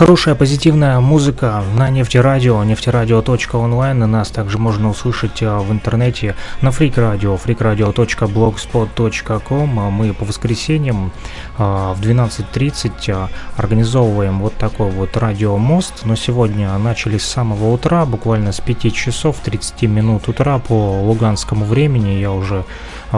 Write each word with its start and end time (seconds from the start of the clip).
Хорошая 0.00 0.34
позитивная 0.34 0.98
музыка 0.98 1.62
на 1.76 1.90
нефтерадио, 1.90 2.64
нефтерадио.онлайн. 2.64 3.98
Нас 4.10 4.30
также 4.30 4.56
можно 4.56 4.88
услышать 4.88 5.42
а, 5.42 5.58
в 5.58 5.70
интернете 5.70 6.36
на 6.62 6.70
фрикрадио, 6.70 7.34
freakradio.blogspot.com. 7.34 9.78
А 9.78 9.90
мы 9.90 10.14
по 10.14 10.24
воскресеньям 10.24 11.12
а, 11.58 11.92
в 11.92 12.00
12.30 12.00 13.28
организовываем 13.58 14.40
вот 14.40 14.54
такой 14.54 14.90
вот 14.90 15.18
радиомост. 15.18 16.06
Но 16.06 16.16
сегодня 16.16 16.78
начали 16.78 17.18
с 17.18 17.24
самого 17.24 17.70
утра, 17.70 18.06
буквально 18.06 18.52
с 18.52 18.60
5 18.62 18.94
часов 18.94 19.36
30 19.44 19.82
минут 19.82 20.28
утра 20.28 20.58
по 20.60 21.02
луганскому 21.02 21.66
времени. 21.66 22.12
Я 22.12 22.32
уже 22.32 22.64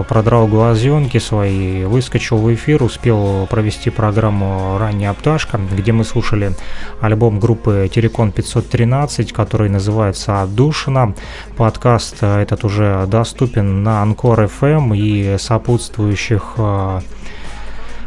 продрал 0.08 0.48
глазенки 0.48 1.18
свои, 1.18 1.84
выскочил 1.84 2.38
в 2.38 2.52
эфир, 2.52 2.82
успел 2.82 3.46
провести 3.48 3.90
программу 3.90 4.78
«Ранняя 4.78 5.12
пташка», 5.12 5.58
где 5.58 5.92
мы 5.92 6.02
слушали 6.02 6.56
альбом 7.00 7.40
группы 7.40 7.90
Терекон 7.92 8.32
513, 8.32 9.32
который 9.32 9.68
называется 9.68 10.42
«Отдушина». 10.42 11.14
Подкаст 11.56 12.22
этот 12.22 12.64
уже 12.64 13.06
доступен 13.06 13.82
на 13.82 14.02
Анкор 14.02 14.40
FM 14.42 14.96
и 14.96 15.38
сопутствующих 15.38 16.54
э, 16.56 17.00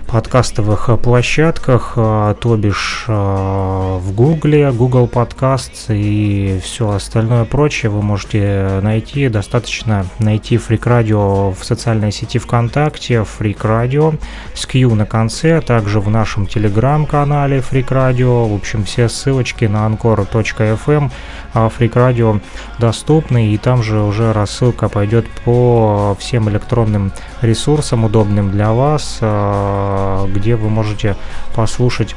подкастовых 0.08 0.90
площадках, 1.02 1.94
э, 1.96 2.36
то 2.40 2.56
бишь 2.58 3.06
э, 3.08 3.12
в 3.12 4.14
Гугле, 4.14 4.72
Google 4.72 5.10
Podcasts 5.12 5.88
и 5.90 6.60
все 6.64 6.90
остальное 6.92 7.46
прочее 7.46 7.90
вы 7.90 8.02
можете 8.02 8.80
найти. 8.82 9.30
Достаточно 9.30 10.06
найти 10.20 10.58
Freak 10.58 10.84
Radio 10.84 11.54
в 11.54 11.64
социальной 11.64 12.12
сети 12.12 12.40
ВКонтакте, 12.40 13.16
Freak 13.16 13.62
Radio 13.62 14.20
с 14.54 14.66
Q 14.66 14.94
на 14.96 15.06
конце, 15.06 15.58
а 15.58 15.62
также 15.62 16.00
в 16.00 16.10
нашем 16.10 16.48
телеграм-канале 16.48 17.60
Freak 17.60 17.90
Radio. 17.90 18.50
В 18.50 18.56
общем, 18.56 18.84
все 18.84 19.10
ссылочки 19.10 19.66
на 19.66 19.88
anchor.fm 19.88 21.12
а 21.56 21.70
Freak 21.70 21.94
Radio 21.94 22.42
доступны, 22.80 23.54
и 23.54 23.58
там 23.58 23.82
же 23.82 24.02
уже 24.02 24.34
рассылка 24.34 24.90
пойдет 24.90 25.26
по 25.46 26.16
всем 26.20 26.50
электронным 26.50 27.14
ресурсам, 27.42 28.04
удобным 28.04 28.52
для 28.52 28.74
вас, 28.74 29.20
а, 29.22 29.95
где 30.28 30.56
вы 30.56 30.70
можете 30.70 31.16
послушать 31.56 32.16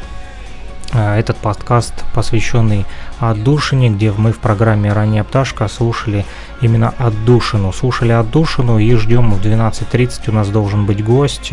а, 0.92 1.18
этот 1.18 1.36
подкаст, 1.36 1.94
посвященный 2.14 2.86
отдушине, 3.18 3.90
где 3.90 4.12
мы 4.12 4.32
в 4.32 4.38
программе 4.38 4.92
«Ранняя 4.92 5.24
пташка» 5.24 5.68
слушали 5.68 6.24
именно 6.60 6.94
отдушину. 6.98 7.72
Слушали 7.72 8.12
отдушину 8.12 8.78
и 8.78 8.94
ждем 8.94 9.32
в 9.32 9.40
12.30 9.40 10.30
у 10.30 10.32
нас 10.32 10.48
должен 10.48 10.86
быть 10.86 11.04
гость 11.04 11.52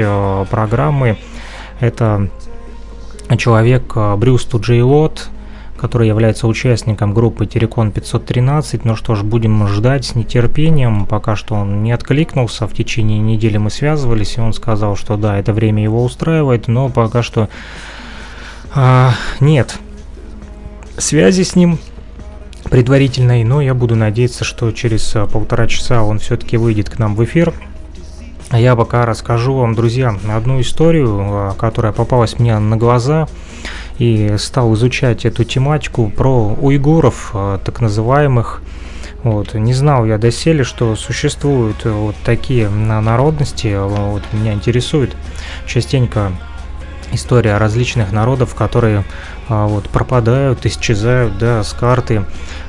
программы. 0.50 1.18
Это 1.80 2.30
человек 3.38 3.96
Брюс 4.18 4.46
Туджей 4.46 4.82
Лот, 4.82 5.30
который 5.78 6.08
является 6.08 6.48
участником 6.48 7.14
группы 7.14 7.46
Терекон 7.46 7.92
513. 7.92 8.86
Ну 8.86 8.96
что 8.96 9.16
ж, 9.16 9.24
будем 9.24 9.68
ждать 9.68 10.06
с 10.06 10.16
нетерпением. 10.16 11.06
Пока 11.06 11.36
что 11.36 11.56
он 11.56 11.84
не 11.84 11.92
откликнулся. 11.92 12.68
В 12.68 12.74
течение 12.74 13.20
недели 13.20 13.58
мы 13.58 13.70
связывались, 13.70 14.38
и 14.38 14.42
он 14.42 14.54
сказал, 14.54 14.96
что 14.96 15.18
да, 15.18 15.38
это 15.38 15.54
время 15.54 15.84
его 15.84 16.04
устраивает, 16.04 16.68
но 16.68 16.90
пока 16.90 17.24
что 17.24 17.50
а, 18.74 19.14
нет 19.40 19.80
связи 20.98 21.44
с 21.44 21.56
ним 21.56 21.78
предварительной, 22.64 23.44
но 23.44 23.62
я 23.62 23.74
буду 23.74 23.96
надеяться, 23.96 24.44
что 24.44 24.72
через 24.72 25.16
а, 25.16 25.28
полтора 25.28 25.68
часа 25.68 26.04
он 26.04 26.20
все-таки 26.20 26.58
выйдет 26.58 26.90
к 26.90 27.00
нам 27.00 27.16
в 27.16 27.24
эфир. 27.24 27.54
А 28.50 28.60
я 28.60 28.76
пока 28.76 29.06
расскажу 29.06 29.56
вам, 29.56 29.76
друзья, 29.76 30.16
одну 30.30 30.62
историю, 30.62 31.20
а, 31.20 31.56
которая 31.58 31.92
попалась 31.94 32.40
мне 32.40 32.58
на 32.58 32.78
глаза 32.78 33.28
и 33.98 34.36
стал 34.38 34.74
изучать 34.76 35.26
эту 35.26 35.44
тематику 35.44 36.10
про 36.10 36.56
уйгуров, 36.60 37.32
а, 37.34 37.60
так 37.60 37.82
называемых. 37.82 38.62
Вот. 39.24 39.54
Не 39.54 39.74
знал 39.74 40.06
я 40.06 40.18
доселе, 40.18 40.64
что 40.64 40.96
существуют 40.96 41.84
вот 41.86 42.16
такие 42.24 42.70
народности. 42.70 43.76
Вот, 43.76 44.22
меня 44.34 44.54
интересует 44.54 45.16
частенько 45.66 46.32
история 47.12 47.58
различных 47.58 48.12
народов, 48.12 48.56
которые 48.56 49.04
а, 49.48 49.68
вот, 49.68 49.90
пропадают, 49.90 50.66
исчезают 50.66 51.38
да, 51.38 51.64
с 51.64 51.74
карты. 51.74 52.24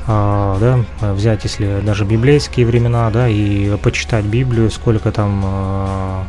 А, 0.07 0.59
да, 0.59 1.13
взять, 1.13 1.45
если 1.45 1.81
даже 1.85 2.05
библейские 2.05 2.67
времена, 2.67 3.11
да, 3.11 3.29
и 3.29 3.77
почитать 3.79 4.25
Библию, 4.25 4.71
сколько 4.71 5.13
там 5.13 5.43
а, 5.45 6.27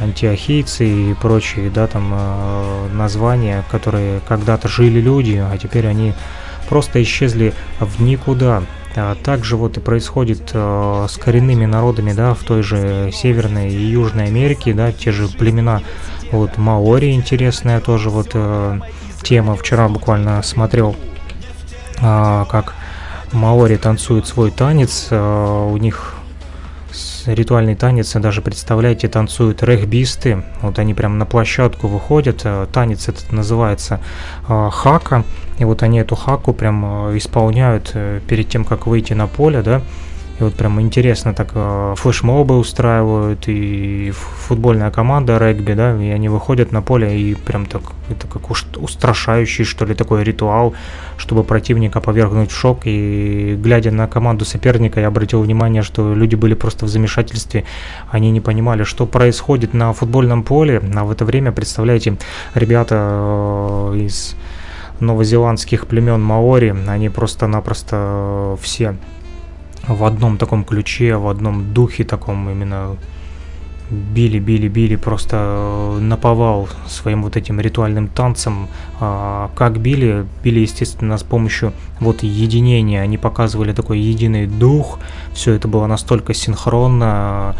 антиохийцы 0.00 0.86
и 0.86 1.14
прочие, 1.14 1.70
да, 1.70 1.86
там 1.86 2.12
э, 2.12 2.88
названия, 2.92 3.64
которые 3.70 4.20
когда-то 4.28 4.68
жили 4.68 5.00
люди, 5.00 5.36
а 5.36 5.56
теперь 5.58 5.86
они 5.86 6.14
просто 6.68 7.02
исчезли 7.02 7.54
в 7.80 8.02
никуда. 8.02 8.62
А 8.96 9.14
также 9.14 9.56
вот 9.56 9.76
и 9.76 9.80
происходит 9.80 10.50
э, 10.52 11.06
с 11.08 11.16
коренными 11.16 11.66
народами, 11.66 12.12
да, 12.12 12.34
в 12.34 12.42
той 12.42 12.62
же 12.62 13.10
Северной 13.12 13.68
и 13.68 13.76
Южной 13.76 14.26
Америке, 14.26 14.72
да, 14.72 14.92
те 14.92 15.12
же 15.12 15.28
племена, 15.28 15.82
вот 16.30 16.58
Маори 16.58 17.12
интересная 17.12 17.80
тоже 17.80 18.10
вот 18.10 18.30
э, 18.34 18.80
тема. 19.22 19.56
Вчера 19.56 19.88
буквально 19.88 20.42
смотрел, 20.42 20.96
э, 22.00 22.44
как 22.50 22.74
Маори 23.32 23.76
танцуют 23.76 24.26
свой 24.26 24.50
танец, 24.50 25.08
э, 25.10 25.68
у 25.70 25.76
них 25.76 26.17
ритуальный 27.34 27.74
танец, 27.74 28.12
даже 28.14 28.42
представляете, 28.42 29.08
танцуют 29.08 29.62
регбисты, 29.62 30.42
вот 30.62 30.78
они 30.78 30.94
прям 30.94 31.18
на 31.18 31.26
площадку 31.26 31.88
выходят, 31.88 32.42
э, 32.44 32.66
танец 32.72 33.08
этот 33.08 33.32
называется 33.32 34.00
э, 34.48 34.68
хака, 34.72 35.24
и 35.58 35.64
вот 35.64 35.82
они 35.82 36.00
эту 36.00 36.16
хаку 36.16 36.52
прям 36.52 37.10
э, 37.10 37.18
исполняют 37.18 37.94
перед 38.26 38.48
тем, 38.48 38.64
как 38.64 38.86
выйти 38.86 39.12
на 39.12 39.26
поле, 39.26 39.62
да, 39.62 39.82
и 40.38 40.42
вот 40.44 40.54
прям 40.54 40.80
интересно 40.80 41.34
так 41.34 41.50
э, 41.54 41.94
флешмобы 41.96 42.58
устраивают, 42.58 43.48
и 43.48 44.12
футбольная 44.12 44.90
команда 44.92 45.36
регби, 45.36 45.72
да, 45.72 46.00
и 46.00 46.10
они 46.10 46.28
выходят 46.28 46.70
на 46.70 46.80
поле, 46.80 47.20
и 47.20 47.34
прям 47.34 47.66
так, 47.66 47.82
это 48.08 48.28
как 48.28 48.48
устрашающий, 48.50 49.64
что 49.64 49.84
ли, 49.84 49.94
такой 49.94 50.22
ритуал, 50.22 50.74
чтобы 51.16 51.42
противника 51.42 52.00
повергнуть 52.00 52.52
в 52.52 52.56
шок. 52.56 52.82
И 52.84 53.58
глядя 53.58 53.90
на 53.90 54.06
команду 54.06 54.44
соперника, 54.44 55.00
я 55.00 55.08
обратил 55.08 55.42
внимание, 55.42 55.82
что 55.82 56.14
люди 56.14 56.36
были 56.36 56.54
просто 56.54 56.86
в 56.86 56.88
замешательстве, 56.88 57.64
они 58.08 58.30
не 58.30 58.40
понимали, 58.40 58.84
что 58.84 59.06
происходит 59.06 59.74
на 59.74 59.92
футбольном 59.92 60.44
поле, 60.44 60.80
а 60.94 61.04
в 61.04 61.10
это 61.10 61.24
время, 61.24 61.50
представляете, 61.50 62.16
ребята 62.54 62.96
э, 63.92 63.98
из 63.98 64.36
новозеландских 65.00 65.88
племен 65.88 66.22
Маори, 66.22 66.76
они 66.86 67.08
просто-напросто 67.08 68.56
все 68.62 68.96
в 69.88 70.04
одном 70.04 70.36
таком 70.38 70.64
ключе, 70.64 71.16
в 71.16 71.28
одном 71.28 71.72
духе 71.72 72.04
таком 72.04 72.50
именно 72.50 72.96
били, 73.90 74.38
били, 74.38 74.68
били 74.68 74.96
просто 74.96 75.36
э, 75.38 75.98
наповал 76.00 76.68
своим 76.86 77.22
вот 77.22 77.36
этим 77.36 77.60
ритуальным 77.60 78.08
танцем. 78.08 78.68
А, 79.00 79.50
как 79.56 79.78
били? 79.78 80.26
Били, 80.44 80.60
естественно, 80.60 81.16
с 81.16 81.22
помощью 81.22 81.72
вот 82.00 82.22
единения. 82.22 83.00
Они 83.00 83.16
показывали 83.16 83.72
такой 83.72 83.98
единый 83.98 84.46
дух. 84.46 84.98
Все 85.32 85.54
это 85.54 85.68
было 85.68 85.86
настолько 85.86 86.34
синхронно. 86.34 87.56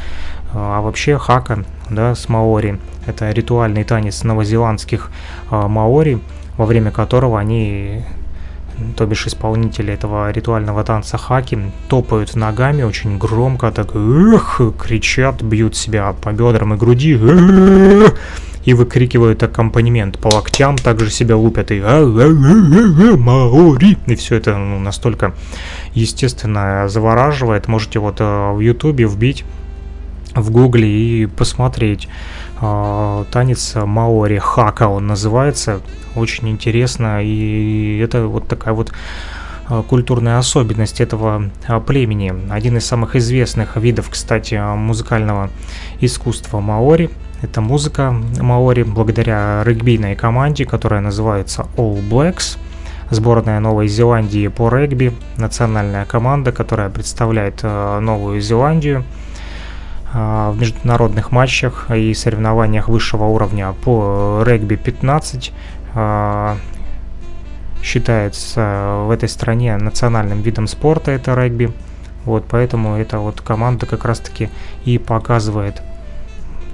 А 0.53 0.81
вообще 0.81 1.19
хака, 1.19 1.65
да, 1.91 2.15
с 2.15 2.29
маори, 2.29 2.79
это 3.07 3.31
ритуальный 3.31 3.85
танец 3.85 4.23
новозеландских 4.23 5.11
а, 5.51 5.69
маори, 5.69 6.21
во 6.57 6.65
время 6.65 6.91
которого 6.91 7.39
они 7.39 8.03
то 8.97 9.07
бишь 9.07 9.27
исполнители 9.27 9.93
этого 9.93 10.31
ритуального 10.31 10.85
танца 10.85 11.19
хаки, 11.19 11.59
топают 11.89 12.35
ногами 12.37 12.83
очень 12.83 13.19
громко, 13.19 13.71
так 13.71 13.95
эх, 13.95 14.61
кричат, 14.79 15.43
бьют 15.43 15.77
себя 15.77 16.13
по 16.13 16.33
бедрам 16.33 16.75
и 16.75 16.77
груди, 16.77 17.15
эх, 17.15 18.15
и 18.65 18.75
выкрикивают 18.75 19.43
аккомпанемент 19.43 20.19
по 20.19 20.29
локтям, 20.35 20.77
также 20.77 21.11
себя 21.11 21.37
лупят 21.37 21.71
и 21.71 21.81
маори, 23.17 23.97
и 24.07 24.15
все 24.15 24.37
это 24.37 24.57
ну, 24.57 24.79
настолько 24.79 25.33
естественно 25.95 26.89
завораживает. 26.89 27.67
Можете 27.69 27.99
вот 27.99 28.17
э, 28.21 28.53
в 28.53 28.61
ютубе 28.61 29.07
вбить 29.07 29.45
в 30.35 30.51
гугле 30.51 30.89
и 30.89 31.27
посмотреть 31.27 32.09
танец 32.61 33.75
маори 33.77 34.39
хака 34.39 34.89
он 34.89 35.07
называется 35.07 35.81
очень 36.17 36.49
интересно 36.49 37.23
и 37.23 37.99
это 37.99 38.27
вот 38.27 38.49
такая 38.49 38.75
вот 38.75 38.93
э, 39.69 39.83
культурная 39.89 40.39
особенность 40.39 41.01
этого 41.01 41.51
э, 41.67 41.81
племени. 41.81 42.35
Один 42.51 42.77
из 42.77 42.87
самых 42.87 43.17
известных 43.17 43.77
видов, 43.77 44.09
кстати, 44.11 44.55
музыкального 44.77 45.51
искусства 46.01 46.61
маори. 46.61 47.11
Это 47.43 47.61
музыка 47.61 48.11
маори 48.41 48.83
благодаря 48.83 49.63
регбийной 49.65 50.17
команде, 50.17 50.65
которая 50.65 51.01
называется 51.01 51.67
All 51.77 52.03
Blacks. 52.09 52.59
Сборная 53.11 53.59
Новой 53.61 53.89
Зеландии 53.89 54.49
по 54.49 54.69
регби, 54.69 55.15
национальная 55.39 56.05
команда, 56.05 56.53
которая 56.53 56.91
представляет 56.91 57.63
Новую 57.63 58.41
Зеландию– 58.43 59.05
а, 59.15 59.28
в 60.13 60.57
международных 60.59 61.33
матчах 61.33 61.91
и 61.91 62.15
соревнованиях 62.15 62.89
высшего 62.89 63.25
уровня 63.25 63.75
по 63.85 64.43
регби 64.45 64.77
15 64.77 65.53
а, 65.95 66.57
считается 67.83 69.05
в 69.07 69.11
этой 69.11 69.29
стране 69.29 69.77
национальным 69.77 70.41
видом 70.41 70.67
спорта, 70.67 71.11
это 71.11 71.35
регби. 71.35 71.73
Вот, 72.25 72.45
поэтому 72.49 72.97
эта 72.97 73.19
вот 73.19 73.41
команда 73.41 73.87
как 73.87 74.05
раз-таки 74.05 74.51
и 74.85 74.99
показывает 74.99 75.83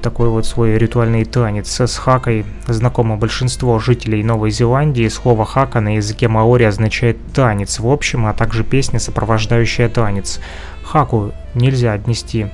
такой 0.03 0.29
вот 0.29 0.47
свой 0.47 0.77
ритуальный 0.79 1.25
танец. 1.25 1.81
С 1.81 1.97
хакой 1.97 2.45
знакомо 2.67 3.17
большинство 3.17 3.79
жителей 3.79 4.23
Новой 4.23 4.51
Зеландии. 4.51 5.09
Слово 5.09 5.45
хака 5.45 5.81
на 5.81 5.97
языке 5.97 6.29
маори 6.29 6.65
означает 6.65 7.17
танец 7.33 7.79
в 7.79 7.89
общем, 7.89 8.27
а 8.27 8.35
также 8.35 8.65
песня, 8.65 8.99
сопровождающая 8.99 9.89
танец. 9.89 10.41
Хаку 10.83 11.33
нельзя 11.55 11.93
отнести 11.95 12.49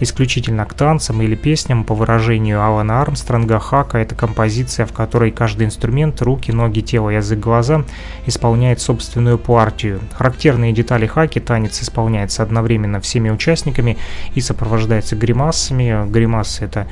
исключительно 0.00 0.64
к 0.64 0.74
танцам 0.74 1.22
или 1.22 1.34
песням. 1.34 1.84
По 1.84 1.94
выражению 1.94 2.62
Алана 2.62 3.02
Армстронга, 3.02 3.58
хака– 3.58 3.98
это 4.00 4.14
композиция, 4.14 4.86
в 4.86 4.92
которой 4.92 5.30
каждый 5.30 5.66
инструмент– 5.66 6.20
руки, 6.22 6.52
ноги, 6.52 6.80
тело, 6.80 7.10
язык, 7.10 7.38
глаза– 7.38 7.84
исполняет 8.26 8.80
собственную 8.80 9.38
партию. 9.38 10.00
Характерные 10.14 10.72
детали 10.72 11.06
хаки– 11.06 11.40
танец 11.40 11.82
исполняется 11.82 12.42
одновременно 12.42 13.00
всеми 13.00 13.30
участниками 13.30 13.98
и 14.34 14.40
сопровождается 14.40 15.16
гримасами. 15.16 16.08
Гримасы– 16.08 16.64
это 16.66 16.86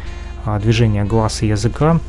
а, 0.44 0.58
движение 0.60 1.04
глаз 1.04 1.42
и 1.42 1.48
языка, 1.48 2.00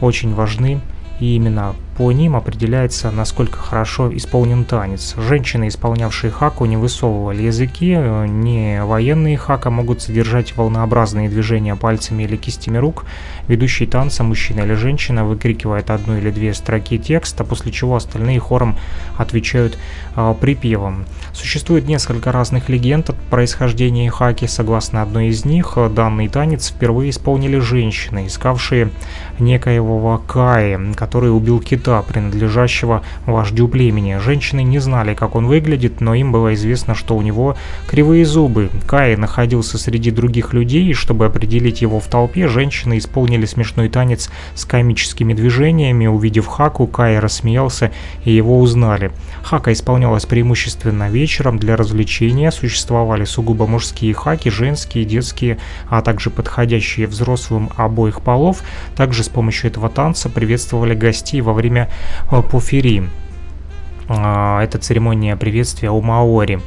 очень 0.00 0.34
важны 0.34 0.80
и 1.18 1.36
именно 1.36 1.74
по 2.00 2.12
ним 2.12 2.34
определяется, 2.34 3.10
насколько 3.10 3.58
хорошо 3.58 4.10
исполнен 4.16 4.64
танец. 4.64 5.14
Женщины, 5.18 5.68
исполнявшие 5.68 6.30
хаку, 6.30 6.64
не 6.64 6.78
высовывали 6.78 7.42
языки, 7.42 7.94
не 7.94 8.82
военные 8.82 9.36
хака 9.36 9.68
могут 9.68 10.00
содержать 10.00 10.56
волнообразные 10.56 11.28
движения 11.28 11.76
пальцами 11.76 12.22
или 12.22 12.36
кистями 12.36 12.78
рук. 12.78 13.04
Ведущий 13.48 13.84
танца, 13.84 14.24
мужчина 14.24 14.60
или 14.60 14.72
женщина, 14.72 15.26
выкрикивает 15.26 15.90
одну 15.90 16.16
или 16.16 16.30
две 16.30 16.54
строки 16.54 16.96
текста, 16.96 17.44
после 17.44 17.70
чего 17.70 17.96
остальные 17.96 18.40
хором 18.40 18.78
отвечают 19.18 19.76
э, 20.16 20.34
припевом. 20.40 21.04
Существует 21.34 21.86
несколько 21.86 22.32
разных 22.32 22.70
легенд 22.70 23.10
о 23.10 23.14
происхождении 23.28 24.08
хаки. 24.08 24.46
Согласно 24.46 25.02
одной 25.02 25.26
из 25.26 25.44
них, 25.44 25.76
данный 25.94 26.28
танец 26.28 26.70
впервые 26.70 27.10
исполнили 27.10 27.58
женщины, 27.58 28.26
искавшие 28.26 28.88
некоего 29.40 29.98
Вакаи, 29.98 30.92
который 30.94 31.34
убил 31.34 31.60
кита, 31.60 32.02
принадлежащего 32.02 33.02
вождю 33.26 33.68
племени. 33.68 34.18
Женщины 34.18 34.62
не 34.62 34.78
знали, 34.78 35.14
как 35.14 35.34
он 35.34 35.46
выглядит, 35.46 36.00
но 36.00 36.14
им 36.14 36.32
было 36.32 36.54
известно, 36.54 36.94
что 36.94 37.16
у 37.16 37.22
него 37.22 37.56
кривые 37.86 38.24
зубы. 38.24 38.70
Кай 38.86 39.16
находился 39.16 39.78
среди 39.78 40.10
других 40.10 40.52
людей, 40.52 40.90
и 40.90 40.94
чтобы 40.94 41.26
определить 41.26 41.82
его 41.82 42.00
в 42.00 42.06
толпе, 42.06 42.48
женщины 42.48 42.98
исполнили 42.98 43.46
смешной 43.46 43.88
танец 43.88 44.30
с 44.54 44.64
комическими 44.64 45.34
движениями. 45.34 46.06
Увидев 46.06 46.46
Хаку, 46.46 46.86
Кай 46.86 47.18
рассмеялся, 47.18 47.90
и 48.24 48.32
его 48.32 48.60
узнали. 48.60 49.12
Хака 49.42 49.72
исполнялась 49.72 50.26
преимущественно 50.26 51.08
вечером 51.08 51.58
для 51.58 51.76
развлечения. 51.76 52.50
Существовали 52.50 53.24
сугубо 53.24 53.66
мужские 53.66 54.14
хаки, 54.14 54.50
женские, 54.50 55.04
детские, 55.04 55.58
а 55.88 56.02
также 56.02 56.30
подходящие 56.30 57.06
взрослым 57.06 57.70
обоих 57.76 58.20
полов. 58.20 58.62
Также 58.96 59.24
помощью 59.30 59.70
этого 59.70 59.88
танца 59.88 60.28
приветствовали 60.28 60.94
гостей 60.94 61.40
во 61.40 61.52
время 61.52 61.90
э, 62.30 62.42
пуфери. 62.42 63.08
А, 64.08 64.62
это 64.62 64.78
церемония 64.78 65.36
приветствия 65.36 65.90
у 65.90 66.00
маори. 66.00 66.60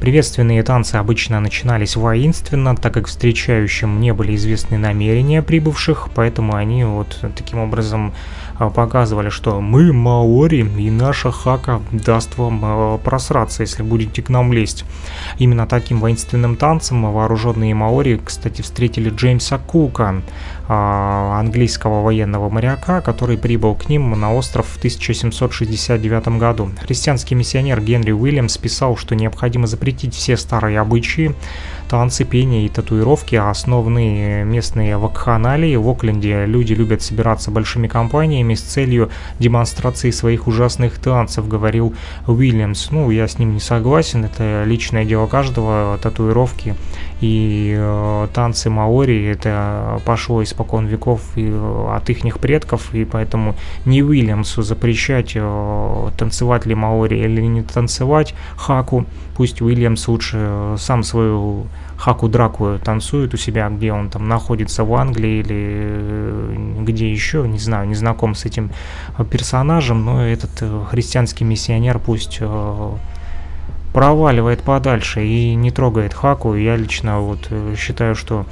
Приветственные 0.00 0.62
танцы 0.62 0.94
обычно 0.96 1.40
начинались 1.40 1.96
воинственно, 1.96 2.76
так 2.76 2.94
как 2.94 3.06
встречающим 3.06 4.00
не 4.00 4.12
были 4.12 4.36
известны 4.36 4.78
намерения 4.78 5.42
прибывших, 5.42 6.08
поэтому 6.14 6.54
они 6.54 6.84
вот 6.84 7.18
таким 7.36 7.58
образом 7.58 8.14
показывали, 8.58 9.28
что 9.28 9.60
мы 9.60 9.92
маори, 9.92 10.68
и 10.78 10.90
наша 10.90 11.30
хака 11.30 11.80
даст 11.92 12.36
вам 12.36 12.60
а, 12.64 12.98
просраться, 12.98 13.62
если 13.62 13.82
будете 13.82 14.22
к 14.22 14.28
нам 14.28 14.52
лезть. 14.52 14.84
Именно 15.38 15.66
таким 15.66 16.00
воинственным 16.00 16.56
танцем 16.56 17.12
вооруженные 17.12 17.74
маори, 17.74 18.20
кстати, 18.22 18.62
встретили 18.62 19.10
Джеймса 19.10 19.58
Кука, 19.58 20.22
а, 20.70 21.38
английского 21.40 22.02
военного 22.02 22.50
моряка, 22.50 23.00
который 23.00 23.38
прибыл 23.38 23.74
к 23.74 23.88
ним 23.88 24.10
на 24.18 24.34
остров 24.34 24.66
в 24.66 24.76
1769 24.76 26.38
году. 26.38 26.70
Христианский 26.82 27.34
миссионер 27.34 27.80
Генри 27.80 28.12
Уильямс 28.12 28.58
писал, 28.58 28.96
что 28.96 29.14
необходимо 29.14 29.66
запретить 29.66 30.14
все 30.14 30.36
старые 30.36 30.80
обычаи, 30.80 31.34
танцы, 31.88 32.24
пение 32.24 32.66
и 32.66 32.68
татуировки, 32.68 33.34
основные 33.34 34.44
местные 34.44 34.96
вакханалии. 34.96 35.74
В 35.76 35.88
Окленде 35.88 36.46
люди 36.46 36.74
любят 36.74 37.02
собираться 37.02 37.50
большими 37.50 37.88
компаниями 37.88 38.54
с 38.54 38.60
целью 38.60 39.10
демонстрации 39.38 40.10
своих 40.10 40.46
ужасных 40.46 40.98
танцев, 40.98 41.48
говорил 41.48 41.94
Уильямс. 42.26 42.90
Ну, 42.90 43.10
я 43.10 43.26
с 43.26 43.38
ним 43.38 43.54
не 43.54 43.60
согласен, 43.60 44.24
это 44.24 44.64
личное 44.64 45.04
дело 45.04 45.26
каждого, 45.26 45.98
татуировки 46.02 46.74
и 47.20 47.74
э, 47.76 48.28
танцы 48.32 48.70
маори 48.70 49.26
это 49.26 50.00
пошло 50.04 50.42
испокон 50.42 50.86
веков 50.86 51.20
и, 51.36 51.48
э, 51.50 51.96
от 51.96 52.08
их 52.10 52.38
предков, 52.38 52.94
и 52.94 53.04
поэтому 53.04 53.56
не 53.84 54.02
Уильямсу 54.02 54.62
запрещать 54.62 55.32
э, 55.34 56.10
танцевать 56.16 56.66
ли 56.66 56.74
маори 56.74 57.18
или 57.18 57.40
не 57.40 57.62
танцевать 57.62 58.34
хаку, 58.56 59.04
пусть 59.36 59.60
Уильямс 59.60 60.06
лучше 60.06 60.36
э, 60.40 60.76
сам 60.78 61.02
свою 61.02 61.66
хаку-драку 61.96 62.78
танцует 62.84 63.34
у 63.34 63.36
себя, 63.36 63.68
где 63.68 63.92
он 63.92 64.10
там 64.10 64.28
находится 64.28 64.84
в 64.84 64.94
Англии 64.94 65.40
или 65.40 65.56
э, 65.58 66.76
где 66.82 67.10
еще, 67.10 67.48
не 67.48 67.58
знаю, 67.58 67.88
не 67.88 67.96
знаком 67.96 68.36
с 68.36 68.44
этим 68.44 68.70
персонажем, 69.30 70.04
но 70.04 70.24
этот 70.24 70.62
христианский 70.88 71.44
миссионер 71.44 71.98
пусть 71.98 72.40
проваливает 73.92 74.62
подальше 74.62 75.24
и 75.24 75.54
не 75.54 75.70
трогает 75.70 76.14
Хаку. 76.14 76.54
Я 76.54 76.76
лично 76.76 77.20
вот 77.20 77.48
э, 77.50 77.74
считаю, 77.76 78.14
что 78.14 78.46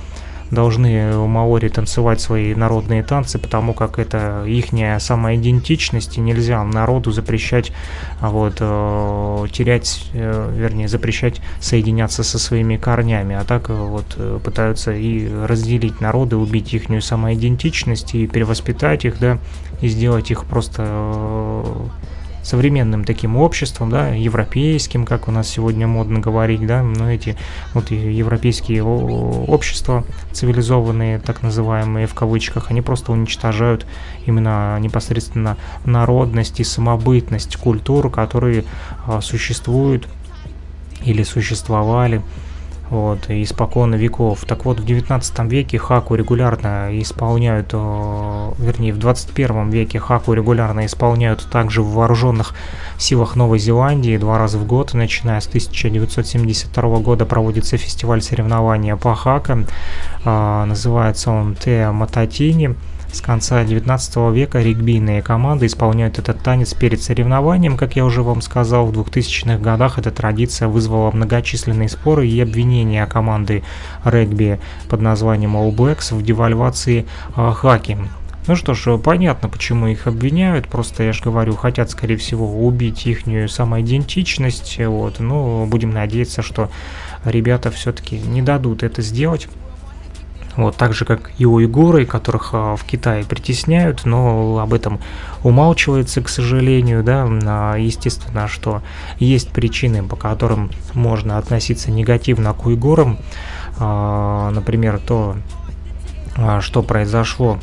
должны 0.51 1.13
маори 1.27 1.69
танцевать 1.69 2.21
свои 2.21 2.55
народные 2.55 3.03
танцы, 3.03 3.37
потому 3.37 3.75
как 3.75 3.99
это 3.99 4.45
ихняя 4.47 4.97
самоидентичность, 5.01 6.19
и 6.19 6.21
нельзя 6.21 6.63
народу 6.63 7.11
запрещать, 7.11 7.73
а 8.21 8.31
вот, 8.31 8.59
э, 8.61 9.47
терять, 9.53 10.05
э, 10.13 10.55
вернее, 10.57 10.87
запрещать 10.87 11.41
соединяться 11.61 12.23
со 12.23 12.39
своими 12.39 12.77
корнями, 12.77 13.35
а 13.35 13.45
так 13.45 13.71
вот 13.71 14.17
пытаются 14.45 14.93
и 14.93 15.29
разделить 15.29 16.01
народы, 16.01 16.37
убить 16.37 16.73
ихнюю 16.73 17.03
самоидентичность 17.03 18.15
и 18.15 18.29
перевоспитать 18.29 19.05
их, 19.05 19.19
да, 19.19 19.39
и 19.81 19.89
сделать 19.89 20.31
их 20.31 20.45
просто 20.45 21.75
современным 22.47 23.05
таким 23.05 23.37
обществом, 23.37 23.91
да, 23.91 24.11
европейским, 24.11 25.05
как 25.05 25.27
у 25.27 25.33
нас 25.33 25.49
сегодня 25.49 25.89
модно 25.89 26.21
говорить, 26.21 26.65
да, 26.65 26.83
но 26.83 27.11
эти 27.11 27.37
вот 27.75 27.91
европейские 27.91 28.85
общества 28.85 30.05
цивилизованные, 30.33 31.19
так 31.19 31.43
называемые 31.43 32.07
в 32.07 32.15
кавычках, 32.15 32.71
они 32.71 32.83
просто 32.83 33.11
уничтожают 33.11 33.85
именно 34.27 34.79
непосредственно 34.79 35.57
народность 35.85 36.61
и 36.61 36.65
самобытность, 36.65 37.57
культуру, 37.57 38.11
которые 38.11 38.65
а, 39.07 39.21
существуют 39.21 40.09
или 41.05 41.25
существовали 41.25 42.23
вот, 42.91 43.29
испокон 43.29 43.95
веков. 43.95 44.45
Так 44.47 44.65
вот, 44.65 44.81
в 44.81 44.85
19 44.85 45.39
веке 45.51 45.79
хаку 45.79 46.15
регулярно 46.15 46.89
исполняют, 47.01 47.73
вернее, 47.73 48.93
в 48.93 48.99
21 48.99 49.71
веке 49.71 49.99
хаку 49.99 50.33
регулярно 50.33 50.87
исполняют 50.87 51.49
также 51.51 51.83
в 51.83 51.93
вооруженных 51.93 52.55
силах 52.99 53.37
Новой 53.37 53.59
Зеландии 53.59 54.17
два 54.17 54.39
раза 54.39 54.59
в 54.59 54.67
год, 54.67 54.95
начиная 54.95 55.41
с 55.41 55.47
1972 55.47 56.99
года 56.99 57.27
проводится 57.27 57.77
фестиваль 57.77 58.23
соревнования 58.23 58.97
по 58.97 59.15
хака, 59.15 59.65
а, 60.25 60.65
называется 60.67 61.31
он 61.31 61.55
Те 61.55 61.91
Мататини. 61.91 62.75
С 63.17 63.23
конца 63.23 63.65
19 63.65 64.17
века 64.35 64.61
регбийные 64.61 65.23
команды 65.23 65.65
исполняют 65.65 66.19
этот 66.19 66.43
танец 66.43 66.75
перед 66.75 67.03
соревнованием. 67.03 67.79
Как 67.79 67.97
я 67.97 68.05
уже 68.05 68.23
вам 68.23 68.43
сказал, 68.43 68.85
в 68.85 68.93
2000-х 68.93 69.57
годах 69.57 69.99
эта 69.99 70.11
традиция 70.11 70.69
вызвала 70.69 71.11
многочисленные 71.13 71.89
споры 71.89 72.29
и 72.29 72.39
обвинения 72.39 73.07
команды 73.07 73.65
регби 74.05 74.61
под 74.91 75.01
названием 75.01 75.57
All 75.57 75.75
Blacks 75.75 76.15
в 76.15 76.23
девальвации 76.23 77.07
э, 77.35 77.53
хаки. 77.53 77.97
Ну 78.49 78.55
что 78.55 78.75
ж, 78.75 78.99
понятно, 78.99 79.49
почему 79.49 79.87
их 79.87 80.07
обвиняют, 80.07 80.69
просто, 80.69 81.03
я 81.03 81.15
же 81.15 81.23
говорю, 81.23 81.57
хотят, 81.57 81.89
скорее 81.91 82.19
всего, 82.19 82.67
убить 82.67 83.07
ихнюю 83.07 83.49
самоидентичность, 83.49 84.79
вот, 84.79 85.21
но 85.21 85.65
будем 85.65 85.89
надеяться, 85.89 86.43
что 86.43 86.71
ребята 87.25 87.71
все-таки 87.71 88.19
не 88.19 88.43
дадут 88.43 88.83
это 88.83 89.01
сделать. 89.01 89.49
Вот, 90.57 90.77
так 90.77 90.95
же, 90.95 91.05
как 91.05 91.31
и 91.37 91.45
уйгуры, 91.45 92.07
которых 92.07 92.51
а, 92.53 92.77
в 92.77 92.85
Китае 92.85 93.25
притесняют, 93.25 94.07
но 94.07 94.59
об 94.59 94.73
этом 94.73 95.01
умалчивается, 95.43 96.23
к 96.23 96.29
сожалению, 96.31 97.05
да, 97.05 97.29
а, 97.29 97.77
естественно, 97.77 98.49
что 98.49 98.83
есть 99.19 99.51
причины, 99.51 100.03
по 100.03 100.17
которым 100.17 100.71
можно 100.95 101.37
относиться 101.37 101.91
негативно 101.91 102.55
к 102.55 102.65
уйгурам, 102.65 103.19
а, 103.79 104.51
например, 104.51 104.99
то, 104.99 105.37
что 106.61 106.83
произошло 106.83 107.59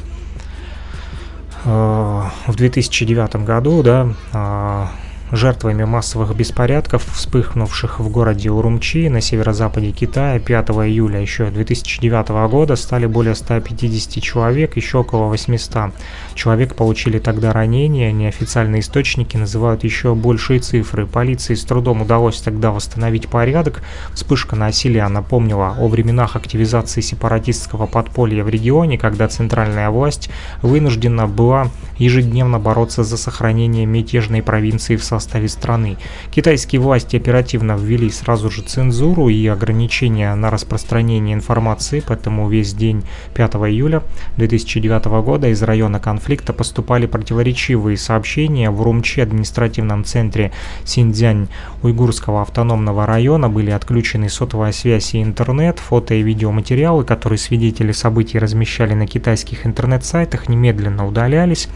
в 1.63 2.55
2009 2.55 3.45
году, 3.45 3.83
да, 3.83 4.89
жертвами 5.33 5.83
массовых 5.83 6.35
беспорядков, 6.35 7.03
вспыхнувших 7.11 7.99
в 7.99 8.09
городе 8.09 8.51
Урумчи 8.51 9.07
на 9.07 9.19
северо-западе 9.19 9.91
Китая 9.91 10.39
5 10.39 10.69
июля 10.69 11.19
еще 11.19 11.49
2009 11.49 12.49
года 12.51 12.75
стали 12.75 13.07
более 13.07 13.33
150 13.33 14.23
человек, 14.23 14.77
еще 14.77 14.99
около 14.99 15.25
800 15.29 15.91
человек 16.35 16.75
получили 16.75 17.17
тогда 17.17 17.51
ранения, 17.51 18.11
неофициальные 18.11 18.81
источники 18.81 19.35
называют 19.35 19.83
еще 19.83 20.13
большие 20.13 20.59
цифры. 20.59 21.07
Полиции 21.07 21.55
с 21.55 21.63
трудом 21.63 22.03
удалось 22.03 22.39
тогда 22.39 22.69
восстановить 22.69 23.27
порядок, 23.27 23.81
вспышка 24.13 24.55
насилия 24.55 25.07
напомнила 25.07 25.75
о 25.79 25.87
временах 25.87 26.35
активизации 26.35 27.01
сепаратистского 27.01 27.87
подполья 27.87 28.43
в 28.43 28.49
регионе, 28.49 28.99
когда 28.99 29.27
центральная 29.27 29.89
власть 29.89 30.29
вынуждена 30.61 31.27
была 31.27 31.69
ежедневно 31.97 32.59
бороться 32.59 33.03
за 33.03 33.17
сохранение 33.17 33.87
мятежной 33.87 34.43
провинции 34.43 34.95
в 34.95 35.03
составе 35.03 35.22
составе 35.23 35.47
страны. 35.47 35.97
Китайские 36.31 36.81
власти 36.81 37.15
оперативно 37.15 37.77
ввели 37.77 38.09
сразу 38.09 38.51
же 38.51 38.61
цензуру 38.61 39.29
и 39.29 39.47
ограничения 39.47 40.35
на 40.35 40.51
распространение 40.51 41.33
информации, 41.33 42.03
поэтому 42.05 42.49
весь 42.49 42.73
день 42.73 43.03
5 43.33 43.55
июля 43.55 44.03
2009 44.37 45.05
года 45.23 45.47
из 45.47 45.63
района 45.63 45.99
конфликта 45.99 46.51
поступали 46.51 47.05
противоречивые 47.05 47.97
сообщения. 47.97 48.69
В 48.69 48.81
Румчи, 48.81 49.21
административном 49.21 50.03
центре 50.03 50.51
Синьцзянь 50.83 51.47
уйгурского 51.81 52.41
автономного 52.41 53.05
района, 53.05 53.49
были 53.49 53.71
отключены 53.71 54.29
сотовая 54.29 54.73
связь 54.73 55.13
и 55.13 55.23
интернет, 55.23 55.79
фото 55.79 56.15
и 56.15 56.21
видеоматериалы, 56.21 57.05
которые 57.05 57.39
свидетели 57.39 57.93
событий 57.93 58.39
размещали 58.39 58.93
на 58.93 59.07
китайских 59.07 59.65
интернет-сайтах, 59.65 60.49
немедленно 60.49 61.07
удалялись. 61.07 61.69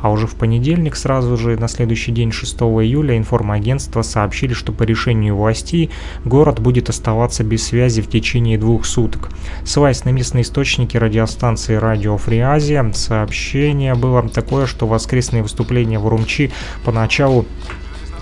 А 0.00 0.10
уже 0.10 0.26
в 0.26 0.34
понедельник, 0.34 0.94
сразу 0.96 1.36
же 1.36 1.56
на 1.56 1.68
следующий 1.68 2.12
день 2.12 2.30
6 2.32 2.52
июля, 2.60 2.91
информагентства 3.00 4.02
сообщили, 4.02 4.52
что 4.52 4.72
по 4.72 4.82
решению 4.82 5.36
властей 5.36 5.90
город 6.24 6.60
будет 6.60 6.88
оставаться 6.88 7.44
без 7.44 7.66
связи 7.66 8.02
в 8.02 8.08
течение 8.08 8.58
двух 8.58 8.84
суток. 8.84 9.30
Ссылаясь 9.64 10.04
на 10.04 10.10
местные 10.10 10.42
источники 10.42 10.96
радиостанции 10.96 11.76
«Радио 11.76 12.16
Фриазия», 12.16 12.92
сообщение 12.92 13.94
было 13.94 14.28
такое, 14.28 14.66
что 14.66 14.86
воскресные 14.86 15.42
выступления 15.42 15.98
в 15.98 16.06
Урумчи 16.06 16.52
поначалу 16.84 17.46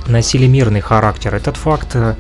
носили 0.07 0.47
мирный 0.47 0.81
характер. 0.81 1.35
Этот 1.35 1.57
факт 1.57 1.91
э, 1.95 2.15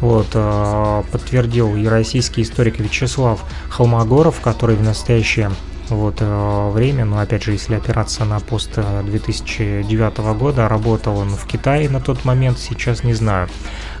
вот, 0.00 0.28
э, 0.34 1.02
подтвердил 1.12 1.76
и 1.76 1.86
российский 1.86 2.42
историк 2.42 2.78
Вячеслав 2.78 3.44
Холмогоров, 3.68 4.40
который 4.40 4.76
в 4.76 4.82
настоящее 4.82 5.50
вот 5.90 6.16
э, 6.20 6.70
время, 6.70 7.04
но 7.04 7.18
опять 7.18 7.42
же, 7.42 7.52
если 7.52 7.74
опираться 7.74 8.24
на 8.24 8.40
пост 8.40 8.78
2009 9.04 10.12
э, 10.18 10.34
года, 10.34 10.68
работал 10.68 11.18
он 11.18 11.28
в 11.30 11.46
Китае 11.46 11.88
на 11.88 12.00
тот 12.00 12.24
момент, 12.24 12.58
сейчас 12.58 13.04
не 13.04 13.14
знаю. 13.14 13.48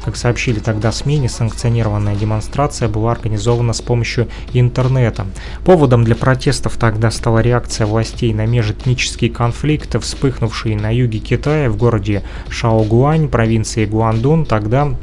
Как 0.04 0.16
сообщили 0.16 0.58
тогда 0.58 0.92
СМИ, 0.92 1.18
несанкционированная 1.18 2.14
демонстрация 2.14 2.88
была 2.88 3.12
организована 3.12 3.72
с 3.72 3.80
помощью 3.80 4.28
интернета. 4.52 5.26
Поводом 5.64 6.04
для 6.04 6.14
протестов 6.14 6.76
тогда 6.76 7.10
стала 7.10 7.38
реакция 7.38 7.86
властей 7.86 8.34
на 8.34 8.46
межэтнический 8.46 9.28
конфликт, 9.28 9.98
вспыхнувший 10.00 10.74
на 10.74 10.94
юге 10.94 11.18
Китая 11.18 11.70
в 11.70 11.76
городе 11.76 12.22
Шаогуань, 12.48 13.28
провинции 13.28 13.86
Гуандун. 13.86 14.44
Тогда 14.44 14.94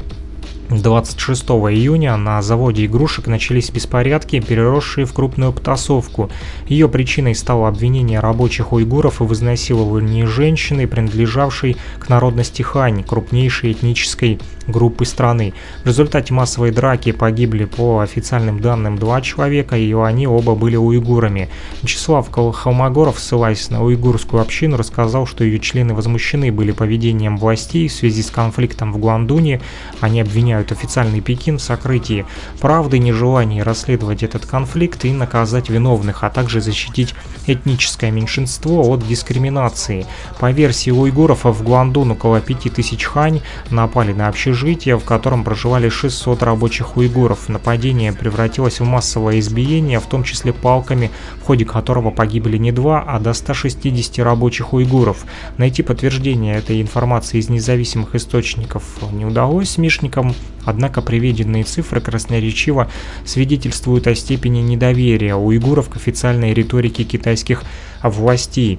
26 0.80 1.42
июня 1.42 2.16
на 2.16 2.40
заводе 2.40 2.86
игрушек 2.86 3.26
начались 3.26 3.70
беспорядки, 3.70 4.40
переросшие 4.40 5.04
в 5.04 5.12
крупную 5.12 5.52
потасовку. 5.52 6.30
Ее 6.66 6.88
причиной 6.88 7.34
стало 7.34 7.68
обвинение 7.68 8.20
рабочих 8.20 8.72
уйгуров 8.72 9.20
в 9.20 9.32
изнасиловании 9.32 10.24
женщины, 10.24 10.86
принадлежавшей 10.86 11.76
к 11.98 12.08
народности 12.08 12.62
Хань, 12.62 13.02
крупнейшей 13.04 13.72
этнической 13.72 14.40
группы 14.66 15.04
страны. 15.04 15.54
В 15.82 15.86
результате 15.86 16.32
массовой 16.32 16.70
драки 16.70 17.12
погибли 17.12 17.64
по 17.64 18.00
официальным 18.00 18.60
данным 18.60 18.98
два 18.98 19.20
человека, 19.20 19.76
и 19.76 19.92
они 19.94 20.26
оба 20.26 20.54
были 20.54 20.76
уйгурами. 20.76 21.48
Вячеслав 21.82 22.30
Холмогоров, 22.30 23.18
ссылаясь 23.18 23.70
на 23.70 23.82
уйгурскую 23.82 24.40
общину, 24.42 24.76
рассказал, 24.76 25.26
что 25.26 25.44
ее 25.44 25.58
члены 25.58 25.94
возмущены 25.94 26.52
были 26.52 26.72
поведением 26.72 27.38
властей 27.38 27.88
в 27.88 27.92
связи 27.92 28.22
с 28.22 28.30
конфликтом 28.30 28.92
в 28.92 28.98
Гуандуне. 28.98 29.60
Они 30.00 30.20
обвиняют 30.20 30.72
официальный 30.72 31.20
Пекин 31.20 31.58
в 31.58 31.62
сокрытии 31.62 32.24
правды, 32.60 32.98
нежелании 32.98 33.60
расследовать 33.60 34.22
этот 34.22 34.46
конфликт 34.46 35.04
и 35.04 35.12
наказать 35.12 35.70
виновных, 35.70 36.24
а 36.24 36.30
также 36.30 36.60
защитить 36.60 37.14
этническое 37.46 38.10
меньшинство 38.10 38.82
от 38.82 39.06
дискриминации. 39.06 40.06
По 40.38 40.50
версии 40.52 40.90
уйгуров, 40.90 41.44
в 41.44 41.62
Гуандун 41.62 42.12
около 42.12 42.40
5000 42.40 43.02
хань 43.04 43.40
напали 43.70 44.12
на 44.12 44.28
общину 44.28 44.51
общежитие, 44.52 44.98
в 44.98 45.04
котором 45.04 45.44
проживали 45.44 45.88
600 45.88 46.42
рабочих 46.42 46.96
уйгуров. 46.96 47.48
Нападение 47.48 48.12
превратилось 48.12 48.80
в 48.80 48.84
массовое 48.84 49.38
избиение, 49.38 49.98
в 49.98 50.06
том 50.06 50.24
числе 50.24 50.52
палками, 50.52 51.10
в 51.40 51.46
ходе 51.46 51.64
которого 51.64 52.10
погибли 52.10 52.58
не 52.58 52.70
два, 52.70 53.02
а 53.06 53.18
до 53.18 53.32
160 53.32 54.18
рабочих 54.18 54.74
уйгуров. 54.74 55.24
Найти 55.56 55.82
подтверждение 55.82 56.56
этой 56.56 56.82
информации 56.82 57.38
из 57.38 57.48
независимых 57.48 58.14
источников 58.14 58.84
не 59.12 59.24
удалось 59.24 59.78
мишникам, 59.78 60.34
однако 60.64 61.00
приведенные 61.00 61.64
цифры 61.64 62.00
красноречиво 62.00 62.88
свидетельствуют 63.24 64.06
о 64.06 64.14
степени 64.14 64.60
недоверия 64.60 65.34
уйгуров 65.34 65.88
к 65.88 65.96
официальной 65.96 66.52
риторике 66.52 67.04
китайских 67.04 67.62
властей. 68.02 68.78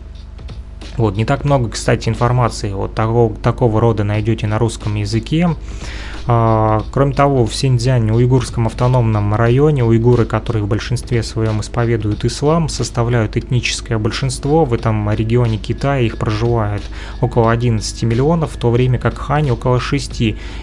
Вот, 0.97 1.17
не 1.17 1.25
так 1.25 1.43
много, 1.43 1.69
кстати, 1.69 2.07
информации 2.07 2.71
вот 2.71 2.93
такого, 2.93 3.33
такого 3.35 3.81
рода 3.81 4.03
найдете 4.03 4.45
на 4.45 4.59
русском 4.59 4.95
языке. 4.95 5.49
А, 6.25 6.83
кроме 6.91 7.13
того, 7.13 7.45
в 7.45 7.53
Синьцзяне, 7.53 8.13
уйгурском 8.13 8.67
автономном 8.67 9.33
районе, 9.33 9.83
уйгуры, 9.83 10.25
которые 10.25 10.63
в 10.63 10.67
большинстве 10.67 11.23
своем 11.23 11.61
исповедуют 11.61 12.23
ислам, 12.23 12.69
составляют 12.69 13.35
этническое 13.35 13.97
большинство. 13.97 14.65
В 14.65 14.73
этом 14.73 15.11
регионе 15.11 15.57
Китая 15.57 15.99
их 15.99 16.17
проживает 16.17 16.83
около 17.21 17.51
11 17.51 18.03
миллионов, 18.03 18.53
в 18.53 18.57
то 18.57 18.69
время 18.69 18.99
как 18.99 19.17
хань 19.17 19.49
около 19.49 19.79
6 19.79 20.21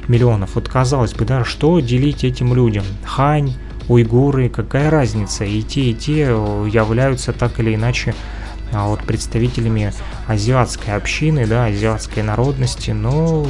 миллионов. 0.09 0.55
Вот 0.55 0.69
казалось 0.69 1.13
бы, 1.13 1.25
да, 1.25 1.45
что 1.45 1.81
делить 1.81 2.25
этим 2.25 2.55
людям? 2.55 2.85
Хань, 3.05 3.55
уйгуры, 3.89 4.49
какая 4.49 4.91
разница? 4.91 5.45
И 5.45 5.61
те, 5.63 5.91
и 5.91 5.95
те 5.95 6.21
являются 6.21 7.33
так 7.33 7.59
или 7.61 7.75
иначе 7.75 8.15
вот 8.73 9.01
представителями 9.05 9.93
азиатской 10.27 10.95
общины, 10.95 11.47
да, 11.47 11.67
азиатской 11.67 12.23
народности, 12.23 12.91
но 12.91 13.47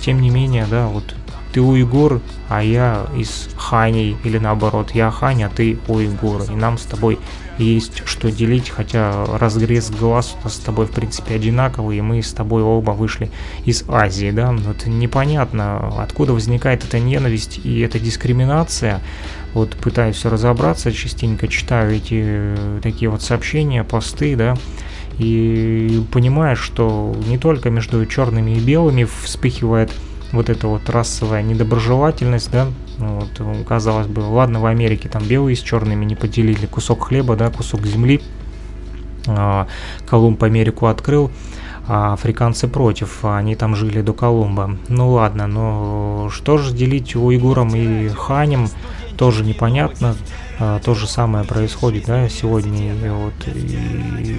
тем 0.00 0.20
не 0.20 0.30
менее, 0.30 0.66
да, 0.70 0.86
вот 0.86 1.14
ты 1.54 1.60
уйгур, 1.60 2.20
а 2.48 2.64
я 2.64 3.06
из 3.16 3.48
Хани, 3.56 4.16
или 4.24 4.38
наоборот, 4.38 4.90
я 4.90 5.10
Хань, 5.12 5.44
а 5.44 5.48
ты 5.48 5.78
уйгур, 5.86 6.42
и 6.50 6.54
нам 6.56 6.78
с 6.78 6.82
тобой 6.82 7.18
есть 7.58 8.02
что 8.06 8.30
делить, 8.32 8.70
хотя 8.70 9.24
разгрез 9.38 9.90
глаз 9.90 10.36
у 10.40 10.44
нас 10.44 10.56
с 10.56 10.58
тобой 10.58 10.86
в 10.86 10.90
принципе 10.90 11.36
одинаковый, 11.36 11.98
и 11.98 12.00
мы 12.00 12.22
с 12.22 12.32
тобой 12.32 12.64
оба 12.64 12.90
вышли 12.90 13.30
из 13.64 13.84
Азии, 13.86 14.32
да, 14.32 14.50
но 14.50 14.72
это 14.72 14.90
непонятно, 14.90 16.02
откуда 16.02 16.32
возникает 16.32 16.84
эта 16.84 16.98
ненависть 16.98 17.60
и 17.62 17.80
эта 17.80 18.00
дискриминация, 18.00 19.00
вот 19.54 19.70
пытаюсь 19.76 20.24
разобраться, 20.24 20.92
частенько 20.92 21.48
читаю 21.48 21.96
эти 21.96 22.22
э, 22.26 22.80
такие 22.82 23.08
вот 23.08 23.22
сообщения, 23.22 23.84
посты, 23.84 24.36
да, 24.36 24.56
и 25.18 26.02
понимаешь, 26.12 26.58
что 26.58 27.14
не 27.28 27.38
только 27.38 27.70
между 27.70 28.04
черными 28.04 28.52
и 28.52 28.60
белыми 28.60 29.04
вспыхивает 29.04 29.92
вот 30.32 30.50
эта 30.50 30.66
вот 30.66 30.90
расовая 30.90 31.42
недоброжелательность, 31.42 32.50
да, 32.50 32.66
ну 32.98 33.20
вот, 33.20 33.66
казалось 33.66 34.08
бы, 34.08 34.20
ладно, 34.20 34.60
в 34.60 34.66
Америке 34.66 35.08
там 35.08 35.22
белые 35.22 35.56
с 35.56 35.60
черными 35.60 36.04
не 36.04 36.16
поделили 36.16 36.66
кусок 36.66 37.08
хлеба, 37.08 37.36
да, 37.36 37.50
кусок 37.50 37.86
земли, 37.86 38.20
а, 39.26 39.68
Колумб 40.06 40.42
Америку 40.42 40.86
открыл, 40.86 41.30
а 41.86 42.14
африканцы 42.14 42.66
против, 42.66 43.24
они 43.24 43.56
там 43.56 43.76
жили 43.76 44.00
до 44.00 44.12
Колумба. 44.12 44.76
Ну 44.88 45.12
ладно, 45.12 45.46
но 45.46 46.28
что 46.32 46.58
же 46.58 46.74
делить 46.74 47.14
уйгурам 47.14 47.74
и 47.74 48.08
ханям, 48.08 48.68
тоже 49.14 49.44
непонятно. 49.44 50.16
А, 50.58 50.78
то 50.80 50.94
же 50.94 51.06
самое 51.06 51.44
происходит, 51.44 52.04
да, 52.06 52.28
сегодня 52.28 52.94
вот 53.12 53.34
и 53.46 54.38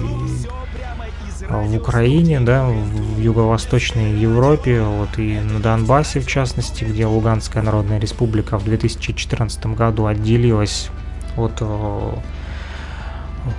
в 1.48 1.76
Украине, 1.76 2.40
да, 2.40 2.66
в 2.66 3.20
юго-восточной 3.20 4.18
Европе, 4.18 4.80
вот 4.80 5.18
и 5.18 5.38
на 5.38 5.60
Донбассе, 5.60 6.20
в 6.20 6.26
частности, 6.26 6.84
где 6.84 7.06
Луганская 7.06 7.62
Народная 7.62 8.00
Республика 8.00 8.58
в 8.58 8.64
2014 8.64 9.66
году 9.66 10.06
отделилась 10.06 10.88
от 11.36 11.62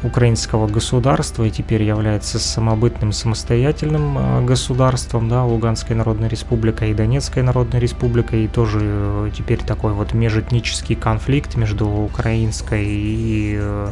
украинского 0.03 0.67
государства 0.67 1.43
и 1.43 1.49
теперь 1.49 1.83
является 1.83 2.39
самобытным 2.39 3.11
самостоятельным 3.11 4.17
э, 4.17 4.45
государством, 4.45 5.29
да, 5.29 5.45
Луганская 5.45 5.97
Народная 5.97 6.29
Республика 6.29 6.85
и 6.85 6.93
Донецкая 6.93 7.43
Народная 7.43 7.79
Республика, 7.79 8.35
и 8.35 8.47
тоже 8.47 8.79
э, 8.81 9.31
теперь 9.35 9.59
такой 9.59 9.93
вот 9.93 10.13
межэтнический 10.13 10.95
конфликт 10.95 11.55
между 11.55 11.87
украинской 11.87 12.85
и 12.85 13.57
э, 13.59 13.91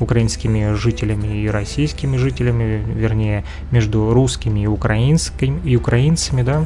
украинскими 0.00 0.74
жителями 0.74 1.42
и 1.42 1.48
российскими 1.48 2.16
жителями, 2.16 2.84
вернее, 2.86 3.44
между 3.70 4.12
русскими 4.12 4.60
и, 4.60 4.66
украинскими, 4.66 5.60
и 5.64 5.76
украинцами, 5.76 6.42
да, 6.42 6.64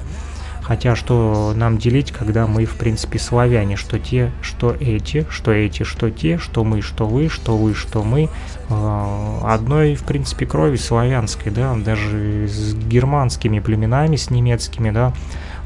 Хотя 0.68 0.94
что 0.94 1.54
нам 1.56 1.78
делить, 1.78 2.12
когда 2.12 2.46
мы, 2.46 2.66
в 2.66 2.76
принципе, 2.76 3.18
славяне, 3.18 3.76
что 3.76 3.98
те, 3.98 4.30
что 4.42 4.76
эти, 4.78 5.26
что 5.30 5.50
эти, 5.50 5.82
что 5.82 6.10
те, 6.10 6.36
что 6.36 6.62
мы, 6.62 6.82
что 6.82 7.06
вы, 7.06 7.30
что 7.30 7.56
вы, 7.56 7.74
что 7.74 8.04
мы, 8.04 8.28
э, 8.68 9.38
одной, 9.44 9.94
в 9.94 10.04
принципе, 10.04 10.44
крови 10.44 10.76
славянской, 10.76 11.50
да, 11.50 11.74
даже 11.74 12.46
с 12.48 12.74
германскими 12.74 13.60
племенами, 13.60 14.16
с 14.16 14.28
немецкими, 14.28 14.90
да, 14.90 15.14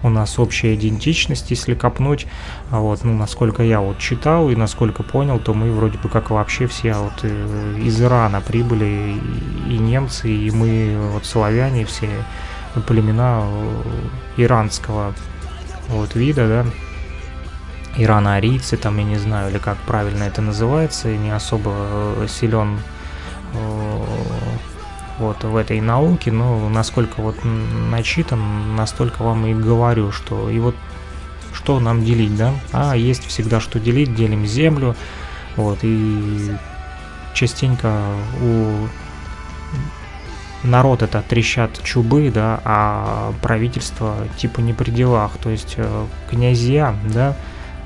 у 0.05 0.09
нас 0.09 0.39
общая 0.39 0.77
идентичность, 0.77 1.51
если 1.51 1.75
копнуть, 1.75 2.29
а 2.71 2.79
вот, 2.79 3.03
ну, 3.03 3.13
насколько 3.13 3.65
я 3.65 3.81
вот 3.81 3.99
читал 3.99 4.51
и 4.51 4.57
насколько 4.57 5.03
понял, 5.03 5.41
то 5.41 5.53
мы 5.53 5.73
вроде 5.73 5.99
бы 5.99 6.09
как 6.09 6.31
вообще 6.31 6.69
все 6.69 6.95
вот 6.95 7.25
э, 7.25 7.81
из 7.85 8.01
Ирана 8.01 8.41
прибыли, 8.41 9.17
и 9.69 9.79
немцы, 9.79 10.31
и 10.31 10.49
мы 10.53 10.97
вот 11.13 11.27
славяне 11.27 11.87
все, 11.87 12.09
племена 12.87 13.43
э, 13.43 13.83
иранского 14.37 15.15
вот 15.89 16.15
вида, 16.15 16.49
да, 16.49 16.67
ирано-арийцы, 17.97 18.77
там, 18.77 18.99
я 18.99 19.05
не 19.05 19.19
знаю, 19.19 19.51
или 19.51 19.59
как 19.59 19.77
правильно 19.79 20.25
это 20.25 20.41
называется, 20.41 21.09
не 21.09 21.31
особо 21.31 21.73
э, 21.75 22.27
силен 22.29 22.79
э, 23.55 24.05
вот 25.19 25.45
в 25.45 25.57
этой 25.57 25.81
науке, 25.81 26.33
но 26.33 26.69
насколько 26.69 27.21
вот 27.21 27.37
начитан, 27.45 28.77
настолько 28.77 29.23
вам 29.23 29.47
и 29.47 29.55
говорю, 29.55 30.11
что 30.13 30.49
и 30.49 30.59
вот 30.59 30.75
что 31.53 31.79
нам 31.81 32.05
делить, 32.05 32.37
да? 32.37 32.55
А, 32.73 32.97
есть 32.97 33.27
всегда 33.27 33.61
что 33.61 33.79
делить, 33.79 34.15
делим 34.15 34.47
землю, 34.47 34.97
вот, 35.57 35.79
и 35.83 36.57
частенько 37.35 37.95
у 38.41 38.89
народ 40.63 41.03
это 41.03 41.23
трещат 41.23 41.83
чубы, 41.83 42.31
да, 42.33 42.61
а 42.65 43.33
правительство 43.43 44.17
типа 44.37 44.61
не 44.61 44.73
при 44.73 44.91
делах, 44.91 45.33
то 45.43 45.51
есть 45.51 45.75
э, 45.77 46.07
князья, 46.31 46.95
да, 47.13 47.35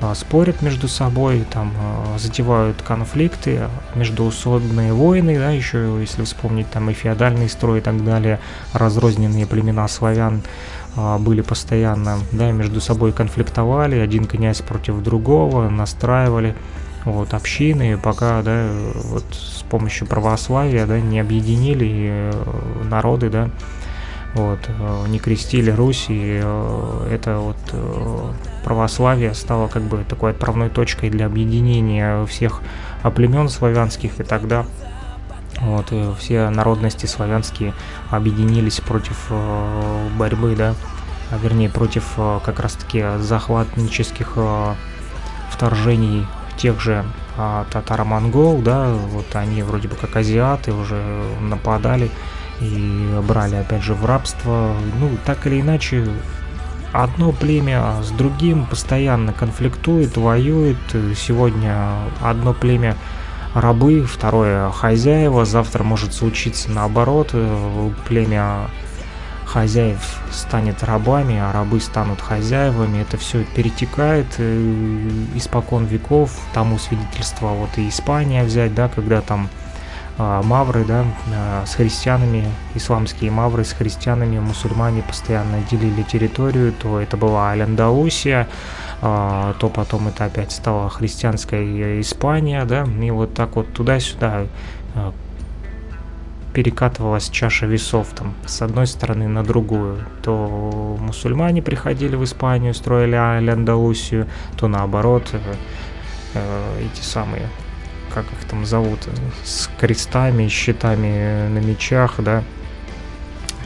э, 0.00 0.14
спорят 0.14 0.62
между 0.62 0.88
собой, 0.88 1.44
там 1.50 1.72
э, 1.74 2.18
затевают 2.18 2.82
конфликты, 2.82 3.68
междуусобные 3.94 4.92
войны, 4.92 5.38
да, 5.38 5.50
еще 5.50 5.98
если 6.00 6.24
вспомнить 6.24 6.70
там 6.70 6.90
и 6.90 6.92
феодальный 6.92 7.48
строй 7.48 7.78
и 7.78 7.82
так 7.82 8.04
далее, 8.04 8.40
разрозненные 8.72 9.46
племена 9.46 9.88
славян 9.88 10.42
были 11.18 11.42
постоянно, 11.42 12.18
да, 12.32 12.52
между 12.52 12.80
собой 12.80 13.12
конфликтовали, 13.12 13.98
один 13.98 14.24
князь 14.24 14.62
против 14.62 15.02
другого, 15.02 15.68
настраивали 15.68 16.56
вот, 17.06 17.34
общины, 17.34 17.96
пока, 17.96 18.42
да, 18.42 18.68
вот 18.94 19.24
с 19.32 19.62
помощью 19.62 20.08
православия, 20.08 20.86
да, 20.86 21.00
не 21.00 21.20
объединили 21.20 22.08
э, 22.10 22.82
народы, 22.90 23.30
да, 23.30 23.48
вот, 24.34 24.58
э, 24.66 25.04
не 25.06 25.20
крестили 25.20 25.70
Русь, 25.70 26.06
и 26.08 26.40
э, 26.42 27.08
это 27.12 27.38
вот 27.38 27.56
православие 28.64 29.34
стало 29.34 29.68
как 29.68 29.82
бы 29.82 30.04
такой 30.08 30.32
отправной 30.32 30.68
точкой 30.68 31.10
для 31.10 31.26
объединения 31.26 32.26
всех 32.26 32.60
племен 33.14 33.48
славянских, 33.48 34.18
и 34.18 34.24
тогда 34.24 34.66
вот, 35.60 35.92
все 36.18 36.50
народности 36.50 37.06
славянские 37.06 37.72
объединились 38.10 38.80
против 38.80 39.30
борьбы, 40.18 40.56
да, 40.56 40.74
а 41.30 41.38
вернее 41.38 41.70
против 41.70 42.18
как 42.44 42.58
раз-таки 42.58 43.04
захватнических 43.20 44.36
вторжений 45.50 46.26
тех 46.56 46.80
же 46.80 47.04
а, 47.36 47.66
татаро-монгол, 47.70 48.60
да, 48.62 48.92
вот 48.92 49.26
они 49.34 49.62
вроде 49.62 49.88
бы 49.88 49.96
как 49.96 50.16
азиаты 50.16 50.72
уже 50.72 51.02
нападали 51.40 52.10
и 52.60 53.20
брали 53.26 53.56
опять 53.56 53.82
же 53.82 53.94
в 53.94 54.04
рабство. 54.04 54.74
Ну, 54.98 55.10
так 55.24 55.46
или 55.46 55.60
иначе, 55.60 56.08
одно 56.92 57.32
племя 57.32 58.02
с 58.02 58.10
другим 58.10 58.66
постоянно 58.66 59.32
конфликтует, 59.32 60.16
воюет. 60.16 60.78
Сегодня 61.16 61.98
одно 62.22 62.54
племя 62.54 62.96
рабы, 63.54 64.04
второе 64.04 64.70
хозяева, 64.70 65.44
завтра 65.44 65.82
может 65.82 66.14
случиться 66.14 66.70
наоборот, 66.70 67.34
племя 68.08 68.68
хозяев 69.46 70.20
станет 70.32 70.82
рабами, 70.82 71.38
а 71.38 71.52
рабы 71.52 71.80
станут 71.80 72.20
хозяевами. 72.20 73.00
Это 73.00 73.16
все 73.16 73.44
перетекает 73.44 74.26
э, 74.38 75.10
испокон 75.34 75.84
веков. 75.84 76.32
Тому 76.52 76.78
свидетельство 76.78 77.48
вот 77.48 77.70
и 77.76 77.88
Испания 77.88 78.42
взять, 78.42 78.74
да, 78.74 78.88
когда 78.88 79.20
там 79.20 79.48
э, 80.18 80.42
мавры, 80.44 80.84
да, 80.84 81.04
э, 81.32 81.64
с 81.64 81.74
христианами, 81.74 82.44
исламские 82.74 83.30
мавры 83.30 83.64
с 83.64 83.72
христианами, 83.72 84.40
мусульмане 84.40 85.02
постоянно 85.02 85.62
делили 85.70 86.02
территорию, 86.02 86.72
то 86.72 87.00
это 87.00 87.16
была 87.16 87.50
Аль-Андалусия, 87.50 88.48
э, 89.00 89.54
то 89.58 89.68
потом 89.68 90.08
это 90.08 90.24
опять 90.24 90.50
стала 90.50 90.90
христианская 90.90 92.00
Испания, 92.00 92.64
да, 92.64 92.84
и 92.84 93.10
вот 93.12 93.32
так 93.34 93.54
вот 93.54 93.72
туда-сюда 93.72 94.46
э, 94.94 95.12
перекатывалась 96.56 97.28
чаша 97.28 97.66
весов 97.66 98.08
там 98.16 98.32
с 98.46 98.62
одной 98.62 98.86
стороны 98.86 99.28
на 99.28 99.44
другую. 99.44 99.98
То 100.22 100.96
мусульмане 100.98 101.60
приходили 101.60 102.16
в 102.16 102.24
Испанию, 102.24 102.72
строили 102.72 103.14
Аль-Андалусию, 103.14 104.26
то 104.56 104.66
наоборот 104.66 105.28
э, 105.34 105.38
э, 106.32 106.80
эти 106.80 107.02
самые, 107.02 107.46
как 108.14 108.24
их 108.24 108.48
там 108.48 108.64
зовут, 108.64 109.00
с 109.44 109.68
крестами, 109.78 110.48
щитами 110.48 111.46
на 111.48 111.58
мечах, 111.58 112.14
да, 112.20 112.42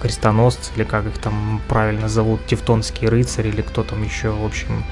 крестоносцы, 0.02 0.72
или 0.74 0.82
как 0.82 1.06
их 1.06 1.18
там 1.18 1.60
правильно 1.68 2.08
зовут, 2.08 2.44
тевтонские 2.46 3.08
рыцари, 3.08 3.50
или 3.50 3.62
кто 3.62 3.84
там 3.84 4.02
еще, 4.02 4.30
в 4.30 4.44
общем, 4.44 4.82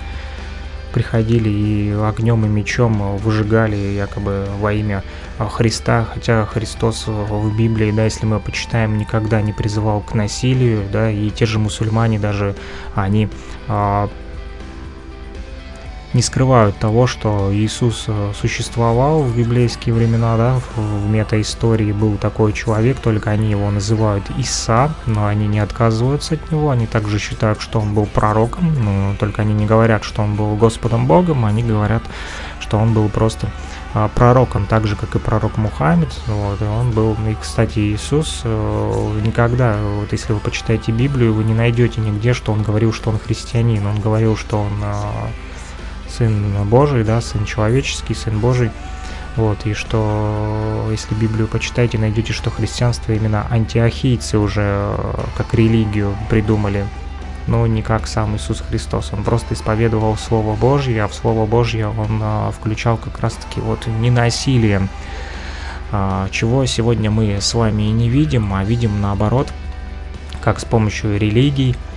приходили 0.89 1.49
и 1.49 1.93
огнем 1.93 2.45
и 2.45 2.49
мечом 2.49 3.17
выжигали 3.19 3.77
якобы 3.77 4.47
во 4.61 4.73
имя 4.73 5.03
а, 5.39 5.49
Христа, 5.49 6.07
хотя 6.13 6.45
Христос 6.47 7.07
в 7.07 7.57
Библии, 7.57 7.91
да, 7.91 8.05
если 8.05 8.27
мы 8.27 8.41
почитаем, 8.41 8.99
никогда 8.99 9.41
не 9.43 9.53
призывал 9.53 10.01
к 10.01 10.15
насилию, 10.15 10.83
да, 10.93 11.11
и 11.11 11.31
те 11.31 11.47
же 11.47 11.59
мусульмане 11.59 12.19
даже, 12.19 12.55
они 12.95 13.29
а, 13.69 14.09
не 16.15 16.23
скрывают 16.23 16.79
того, 16.79 17.07
что 17.07 17.51
Иисус 17.53 18.05
э, 18.07 18.33
существовал 18.39 19.23
в 19.23 19.37
библейские 19.37 19.95
времена, 19.95 20.37
да, 20.37 20.61
в 20.77 21.09
метаистории 21.11 21.93
был 21.93 22.17
такой 22.17 22.53
человек, 22.53 22.99
только 22.99 23.31
они 23.31 23.51
его 23.51 23.71
называют 23.71 24.25
Иса, 24.39 24.95
но 25.07 25.27
они 25.27 25.47
не 25.47 25.59
отказываются 25.59 26.35
от 26.35 26.51
него, 26.51 26.71
они 26.71 26.87
также 26.87 27.19
считают, 27.19 27.61
что 27.61 27.81
он 27.81 27.95
был 27.95 28.07
пророком, 28.07 28.75
но 28.83 29.15
только 29.19 29.43
они 29.43 29.53
не 29.53 29.67
говорят, 29.67 30.03
что 30.05 30.23
он 30.23 30.35
был 30.35 30.57
Господом 30.57 31.07
Богом, 31.07 31.45
они 31.45 31.63
говорят, 31.63 32.03
что 32.59 32.79
он 32.79 32.95
был 32.95 33.09
просто 33.09 33.49
а, 33.95 34.09
пророком, 34.09 34.67
так 34.67 34.87
же, 34.87 34.97
как 34.97 35.15
и 35.15 35.19
пророк 35.19 35.59
Мухаммед, 35.59 36.13
вот, 36.27 36.61
и 36.63 36.65
он 36.65 36.91
был, 36.91 37.17
и, 37.29 37.35
кстати, 37.41 37.81
Иисус 37.81 38.43
э, 38.45 39.21
никогда, 39.25 39.77
вот 39.83 40.13
если 40.13 40.33
вы 40.33 40.41
почитаете 40.41 40.93
Библию, 40.93 41.35
вы 41.35 41.45
не 41.45 41.55
найдете 41.55 42.01
нигде, 42.01 42.33
что 42.33 42.53
он 42.53 42.63
говорил, 42.63 42.93
что 42.93 43.11
он 43.11 43.19
христианин, 43.19 43.87
он 43.87 44.01
говорил, 44.01 44.37
что 44.37 44.59
он 44.61 44.73
а, 44.83 45.31
Сын 46.19 46.69
Божий, 46.69 47.05
да, 47.05 47.21
Сын 47.21 47.45
человеческий, 47.45 48.13
Сын 48.13 48.41
Божий. 48.41 48.73
Вот, 49.37 49.67
и 49.67 49.73
что, 49.73 50.89
если 50.91 51.15
Библию 51.15 51.47
почитаете, 51.47 51.97
найдете, 51.97 52.33
что 52.33 52.51
христианство 52.51 53.13
именно 53.13 53.47
антиохийцы 53.49 54.37
уже 54.37 54.63
э, 54.65 55.15
как 55.37 55.55
религию 55.55 56.17
придумали, 56.29 56.85
но 57.47 57.65
не 57.69 57.83
как 57.83 58.09
сам 58.09 58.35
Иисус 58.35 58.65
Христос. 58.69 59.13
Он 59.13 59.23
просто 59.23 59.55
исповедовал 59.55 60.17
Слово 60.17 60.57
Божье, 60.57 61.05
а 61.05 61.09
в 61.09 61.15
Слово 61.15 61.47
Божье 61.47 61.87
он 61.87 62.21
а, 62.21 62.51
включал 62.51 62.97
как 62.97 63.21
раз-таки 63.21 63.61
вот 63.61 63.87
ненасилие, 63.87 64.89
а, 65.93 66.29
чего 66.33 66.67
сегодня 66.67 67.13
мы 67.13 67.41
с 67.41 67.55
вами 67.55 67.85
и 67.85 67.93
не 67.93 68.09
видим, 68.09 68.53
а 68.53 68.65
видим 68.65 69.01
наоборот, 69.01 69.53
как 70.41 70.59
с 70.59 70.65
помощью 70.65 71.17
религий– 71.17 71.77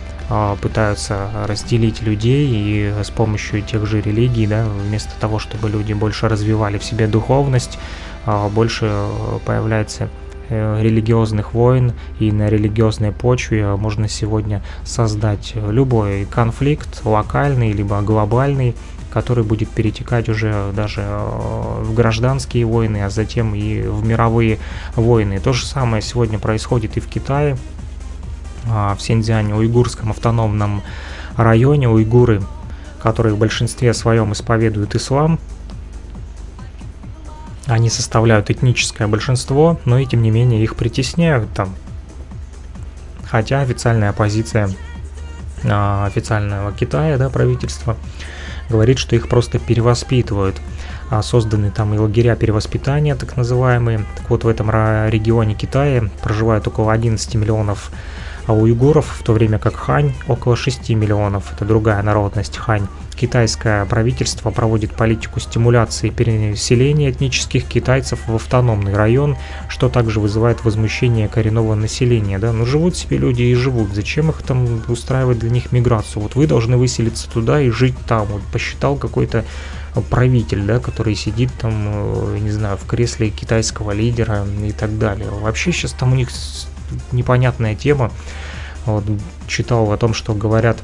пытаются 0.61 1.29
разделить 1.45 2.01
людей 2.01 2.47
и 2.49 3.03
с 3.03 3.09
помощью 3.09 3.61
тех 3.61 3.85
же 3.85 4.01
религий, 4.01 4.47
да, 4.47 4.65
вместо 4.65 5.11
того, 5.19 5.39
чтобы 5.39 5.69
люди 5.69 5.93
больше 5.93 6.29
развивали 6.29 6.77
в 6.77 6.83
себе 6.83 7.07
духовность, 7.07 7.77
а, 8.25 8.47
больше 8.49 9.07
появляется 9.45 10.09
э, 10.49 10.81
религиозных 10.81 11.53
войн, 11.53 11.93
и 12.19 12.31
на 12.31 12.49
религиозной 12.49 13.11
почве 13.11 13.75
можно 13.75 14.07
сегодня 14.07 14.63
создать 14.83 15.53
любой 15.55 16.25
конфликт, 16.25 17.01
локальный 17.03 17.71
либо 17.71 18.01
глобальный, 18.01 18.75
который 19.11 19.43
будет 19.43 19.69
перетекать 19.69 20.29
уже 20.29 20.71
даже 20.73 21.01
э, 21.01 21.81
в 21.81 21.93
гражданские 21.93 22.65
войны, 22.65 23.03
а 23.03 23.09
затем 23.09 23.53
и 23.53 23.81
в 23.81 24.05
мировые 24.05 24.59
войны. 24.95 25.39
То 25.39 25.53
же 25.53 25.65
самое 25.65 26.01
сегодня 26.01 26.39
происходит 26.39 26.97
и 26.97 26.99
в 26.99 27.07
Китае, 27.07 27.53
а, 27.53 27.80
в 28.65 28.97
Синьцзяне, 28.99 29.55
уйгурском 29.55 30.11
автономном 30.11 30.83
районе, 31.35 31.89
уйгуры, 31.89 32.41
которые 33.01 33.33
в 33.33 33.37
большинстве 33.37 33.93
своем 33.93 34.33
исповедуют 34.33 34.95
ислам, 34.95 35.39
они 37.65 37.89
составляют 37.89 38.49
этническое 38.49 39.07
большинство, 39.07 39.79
но 39.85 39.97
и 39.97 40.05
тем 40.05 40.21
не 40.21 40.31
менее 40.31 40.63
их 40.63 40.75
притесняют 40.75 41.51
там. 41.53 41.73
Хотя 43.29 43.61
официальная 43.61 44.11
позиция 44.11 44.69
а, 45.63 46.05
официального 46.05 46.71
Китая, 46.73 47.17
да, 47.17 47.29
правительства, 47.29 47.95
говорит, 48.69 48.97
что 48.97 49.15
их 49.15 49.29
просто 49.29 49.59
перевоспитывают. 49.59 50.59
А 51.09 51.21
созданы 51.21 51.71
там 51.71 51.93
и 51.93 51.97
лагеря 51.97 52.35
перевоспитания, 52.35 53.15
так 53.15 53.35
называемые. 53.37 54.05
Так 54.17 54.29
вот, 54.29 54.43
в 54.43 54.47
этом 54.47 54.69
регионе 54.69 55.55
Китая 55.55 56.09
проживают 56.21 56.67
около 56.67 56.93
11 56.93 57.35
миллионов 57.35 57.91
а 58.47 58.53
уйгуров, 58.53 59.05
в 59.19 59.23
то 59.23 59.33
время 59.33 59.59
как 59.59 59.75
хань 59.75 60.13
около 60.27 60.55
6 60.55 60.89
миллионов, 60.89 61.53
это 61.53 61.65
другая 61.65 62.01
народность 62.01 62.57
хань. 62.57 62.87
Китайское 63.15 63.85
правительство 63.85 64.49
проводит 64.49 64.93
политику 64.93 65.39
стимуляции 65.39 66.09
переселения 66.09 67.11
этнических 67.11 67.65
китайцев 67.65 68.19
в 68.27 68.35
автономный 68.35 68.93
район, 68.93 69.37
что 69.69 69.89
также 69.89 70.19
вызывает 70.19 70.63
возмущение 70.63 71.27
коренного 71.27 71.75
населения. 71.75 72.39
Да? 72.39 72.51
Ну 72.51 72.65
живут 72.65 72.95
себе 72.95 73.17
люди 73.17 73.43
и 73.43 73.53
живут, 73.53 73.93
зачем 73.93 74.29
их 74.29 74.41
там 74.41 74.81
устраивать 74.87 75.39
для 75.39 75.51
них 75.51 75.71
миграцию? 75.71 76.23
Вот 76.23 76.35
вы 76.35 76.47
должны 76.47 76.77
выселиться 76.77 77.29
туда 77.29 77.61
и 77.61 77.69
жить 77.69 77.95
там. 78.07 78.25
Вот 78.27 78.41
посчитал 78.51 78.95
какой-то 78.95 79.45
правитель, 80.09 80.63
да, 80.63 80.79
который 80.79 81.15
сидит 81.15 81.51
там, 81.59 81.73
э, 81.73 82.37
не 82.39 82.51
знаю, 82.51 82.77
в 82.77 82.85
кресле 82.85 83.29
китайского 83.29 83.91
лидера 83.91 84.45
и 84.63 84.71
так 84.71 84.97
далее. 84.97 85.29
Вообще 85.29 85.71
сейчас 85.71 85.91
там 85.91 86.13
у 86.13 86.15
них 86.15 86.29
непонятная 87.11 87.75
тема. 87.75 88.11
Вот, 88.85 89.03
читал 89.47 89.91
о 89.91 89.97
том, 89.97 90.13
что 90.13 90.33
говорят, 90.33 90.77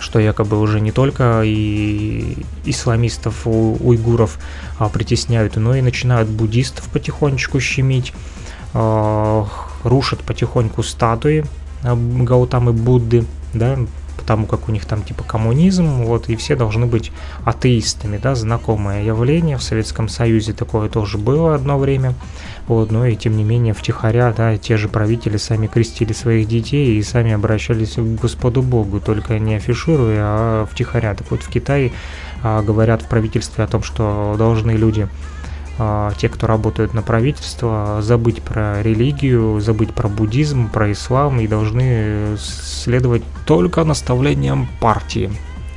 что 0.00 0.18
якобы 0.18 0.58
уже 0.60 0.80
не 0.80 0.92
только 0.92 1.42
и 1.44 2.36
исламистов, 2.64 3.46
у 3.46 3.76
уйгуров 3.80 4.38
а, 4.78 4.88
притесняют, 4.88 5.56
но 5.56 5.74
и 5.74 5.80
начинают 5.80 6.28
буддистов 6.28 6.84
потихонечку 6.88 7.60
щемить, 7.60 8.12
а, 8.74 9.46
рушат 9.84 10.20
потихоньку 10.20 10.82
статуи 10.82 11.44
а, 11.82 11.96
Гаутамы 11.96 12.72
Будды, 12.72 13.24
да, 13.54 13.78
потому 14.28 14.44
как 14.44 14.68
у 14.68 14.72
них 14.72 14.84
там 14.84 15.02
типа 15.02 15.24
коммунизм, 15.24 16.02
вот, 16.02 16.28
и 16.28 16.36
все 16.36 16.54
должны 16.54 16.84
быть 16.84 17.12
атеистами, 17.46 18.18
да, 18.18 18.34
знакомое 18.34 19.02
явление, 19.02 19.56
в 19.56 19.62
Советском 19.62 20.10
Союзе 20.10 20.52
такое 20.52 20.90
тоже 20.90 21.16
было 21.16 21.54
одно 21.54 21.78
время, 21.78 22.12
вот, 22.66 22.90
но 22.90 23.06
и 23.06 23.16
тем 23.16 23.38
не 23.38 23.42
менее 23.42 23.72
втихаря, 23.72 24.34
да, 24.36 24.58
те 24.58 24.76
же 24.76 24.90
правители 24.90 25.38
сами 25.38 25.66
крестили 25.66 26.12
своих 26.12 26.46
детей 26.46 26.98
и 26.98 27.02
сами 27.02 27.32
обращались 27.32 27.94
к 27.94 28.20
Господу 28.20 28.60
Богу, 28.60 29.00
только 29.00 29.38
не 29.38 29.54
афишируя, 29.54 30.18
а 30.20 30.66
втихаря. 30.70 31.14
Так 31.14 31.30
вот 31.30 31.42
в 31.42 31.48
Китае 31.48 31.90
а, 32.42 32.60
говорят 32.60 33.00
в 33.00 33.08
правительстве 33.08 33.64
о 33.64 33.66
том, 33.66 33.82
что 33.82 34.34
должны 34.36 34.72
люди 34.72 35.08
те, 36.18 36.28
кто 36.28 36.46
работают 36.48 36.92
на 36.92 37.02
правительство, 37.02 37.98
забыть 38.00 38.42
про 38.42 38.82
религию, 38.82 39.60
забыть 39.60 39.94
про 39.94 40.08
буддизм, 40.08 40.68
про 40.70 40.90
ислам 40.90 41.38
и 41.38 41.46
должны 41.46 42.36
следовать 42.38 43.22
только 43.46 43.84
наставлениям 43.84 44.68
партии. 44.80 45.30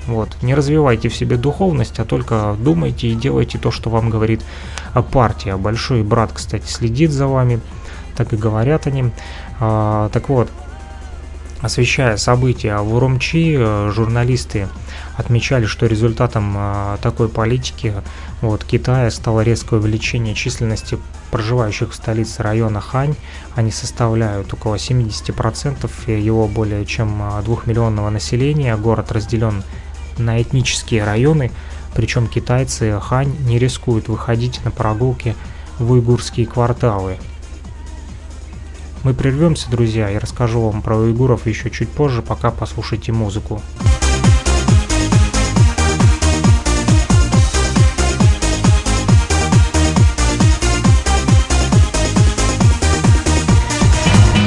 Вот. 0.08 0.36
Не 0.42 0.56
развивайте 0.56 1.10
в 1.10 1.16
себе 1.16 1.38
духовность, 1.38 2.00
а 2.00 2.06
только 2.06 2.56
думайте 2.60 3.08
и 3.08 3.16
делайте 3.16 3.60
то, 3.60 3.70
что 3.70 3.90
вам 3.90 4.10
говорит 4.10 4.42
партия. 5.12 5.56
Большой 5.56 6.04
брат, 6.04 6.32
кстати, 6.34 6.68
следит 6.68 7.12
за 7.12 7.28
вами, 7.28 7.60
так 8.16 8.34
и 8.34 8.38
говорят 8.38 8.88
они. 8.88 9.12
А, 9.60 10.10
так 10.10 10.30
вот, 10.30 10.50
освещая 11.62 12.18
события 12.18 12.78
в 12.78 12.94
Урумчи, 12.96 13.56
э, 13.58 13.92
журналисты 13.94 14.68
отмечали, 15.18 15.66
что 15.66 15.86
результатом 15.86 16.54
а, 16.56 16.98
такой 17.02 17.30
политики 17.30 17.94
вот, 18.42 18.64
Китая 18.64 19.12
стало 19.12 19.42
резкое 19.42 19.80
увеличение 19.80 20.36
численности 20.36 20.98
проживающих 21.32 21.92
в 21.92 21.96
столице 21.96 22.44
района 22.44 22.82
Хань. 22.82 23.16
Они 23.56 23.72
составляют 23.72 24.54
около 24.54 24.76
70%, 24.76 26.20
его 26.20 26.48
более 26.48 26.86
чем 26.86 27.22
2-миллионного 27.22 28.08
а, 28.08 28.12
населения. 28.12 28.76
Город 28.78 29.12
разделен 29.12 29.64
на 30.18 30.42
этнические 30.42 31.04
районы, 31.04 31.52
причем 31.96 32.28
китайцы 32.28 33.00
Хань 33.00 33.36
не 33.46 33.60
рискуют 33.60 34.08
выходить 34.08 34.64
на 34.64 34.72
прогулки 34.72 35.36
в 35.80 35.92
уйгурские 35.92 36.46
кварталы. 36.46 37.18
Мы 39.04 39.16
прервемся, 39.16 39.70
друзья, 39.70 40.12
и 40.12 40.18
расскажу 40.20 40.62
вам 40.62 40.84
про 40.84 40.96
уйгуров 40.96 41.48
еще 41.48 41.72
чуть 41.72 41.90
позже, 41.90 42.22
пока 42.22 42.52
послушайте 42.52 43.12
музыку. 43.12 43.62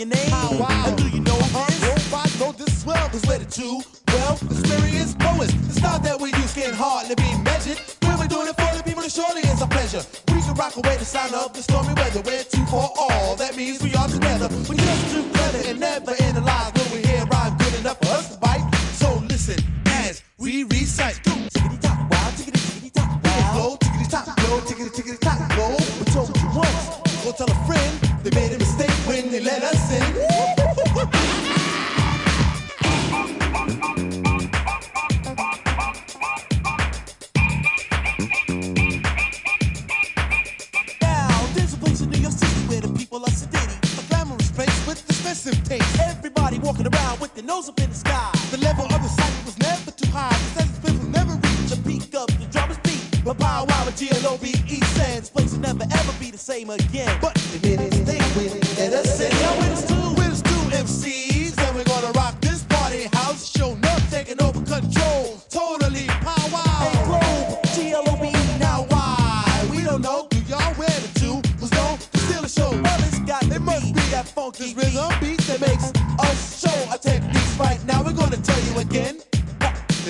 your 0.00 0.08
name? 0.08 0.30
How 0.30 0.50
wild? 0.56 0.88
And 0.88 0.96
do 0.96 1.08
you 1.08 1.20
know 1.20 1.36
this? 1.36 1.80
Nope, 1.84 2.24
I 2.24 2.26
know 2.40 2.52
this 2.52 2.84
well, 2.86 3.08
cause 3.10 3.24
we're 3.28 3.38
the 3.38 3.44
two 3.44 3.82
well 4.08 4.32
experienced 4.50 5.18
poets. 5.18 5.52
It's 5.68 5.82
not 5.82 6.02
that 6.04 6.18
we 6.18 6.32
use 6.32 6.54
can 6.54 6.72
hardly 6.72 7.14
be 7.14 7.30
measured. 7.44 7.78
When 8.02 8.18
we're 8.18 8.26
doing 8.26 8.48
it 8.48 8.56
for 8.56 8.74
the 8.76 8.82
people, 8.82 9.02
it 9.02 9.12
surely 9.12 9.42
is 9.42 9.60
a 9.60 9.66
pleasure. 9.66 10.02
We 10.32 10.40
can 10.40 10.54
rock 10.54 10.76
away 10.76 10.96
the 10.96 11.04
sign 11.04 11.34
of 11.34 11.52
the 11.52 11.62
stormy 11.62 11.92
weather. 11.94 12.22
We're 12.24 12.44
two 12.44 12.64
for 12.66 12.88
all, 12.98 13.36
that 13.36 13.56
means 13.56 13.82
we 13.82 13.94
are 13.94 14.08
together. 14.08 14.48
We're 14.68 14.80
just 14.80 15.12
two 15.12 15.29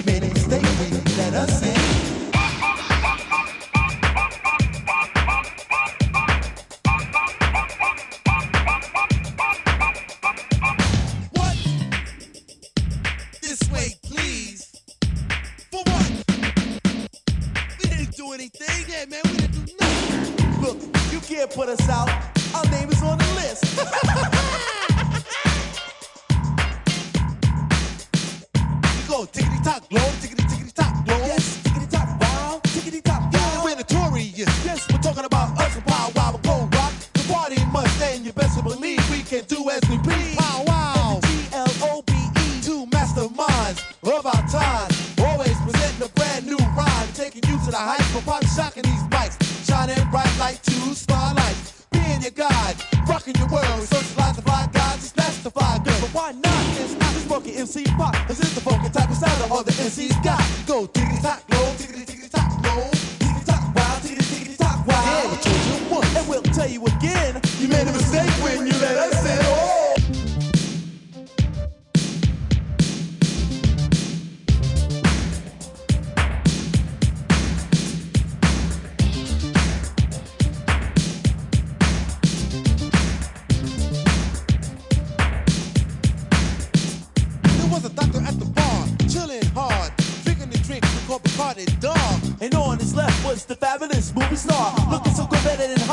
minutes 0.07 0.45
they 0.47 0.59
will 0.59 1.03
let 1.17 1.35
us 1.35 1.63
in. 1.63 1.89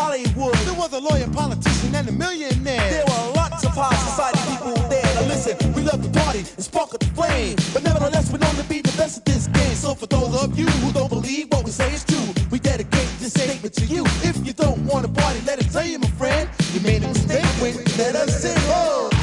Hollywood. 0.08 0.56
There 0.63 0.74
was 0.74 0.93
a 0.93 1.02
lawyer, 1.02 1.28
politician, 1.34 1.93
and 1.93 2.08
a 2.08 2.13
millionaire. 2.13 2.89
There 2.89 3.04
were 3.04 3.34
lots 3.36 3.65
of 3.65 3.72
high 3.76 3.93
society 4.08 4.39
people 4.48 4.76
there. 4.88 5.04
Now 5.15 5.28
listen, 5.28 5.74
we 5.74 5.82
love 5.82 6.02
to 6.02 6.10
party 6.20 6.39
and 6.39 6.63
spark 6.63 6.93
up 6.93 7.02
the 7.02 7.08
flame, 7.08 7.58
but 7.74 7.84
nevertheless 7.84 8.32
we're 8.32 8.38
known 8.38 8.56
to 8.56 8.63
be 8.63 8.80
the 8.80 8.96
best 8.96 9.17
at 9.17 9.26
this 9.26 9.48
game. 9.48 9.76
So 9.76 9.96
for 9.96 10.08
those 10.08 10.34
of 10.41 10.58
you 10.58 10.67
who 10.80 10.93
don't 10.93 11.10
believe 11.10 11.48
what 11.50 11.65
we 11.65 11.72
say 11.72 11.91
is 11.91 12.06
true, 12.06 12.28
we 12.52 12.58
dedicate 12.60 13.10
this 13.20 13.34
statement 13.34 13.74
to 13.74 13.86
you. 13.86 14.06
If 14.24 14.38
you 14.48 14.54
don't 14.54 14.80
want 14.86 15.06
to 15.06 15.12
party, 15.12 15.41
let 15.46 15.60
us 15.60 15.74
tell 15.74 15.86
you, 15.86 16.00
my 16.00 16.08
friend, 16.12 16.50
you 16.72 16.80
made 16.80 17.04
a 17.04 17.10
mistake 17.10 17.43
when 17.60 17.74
you 17.74 17.84
let 17.98 18.15
us 18.15 18.46
in. 18.46 18.56
Oh. 18.72 19.16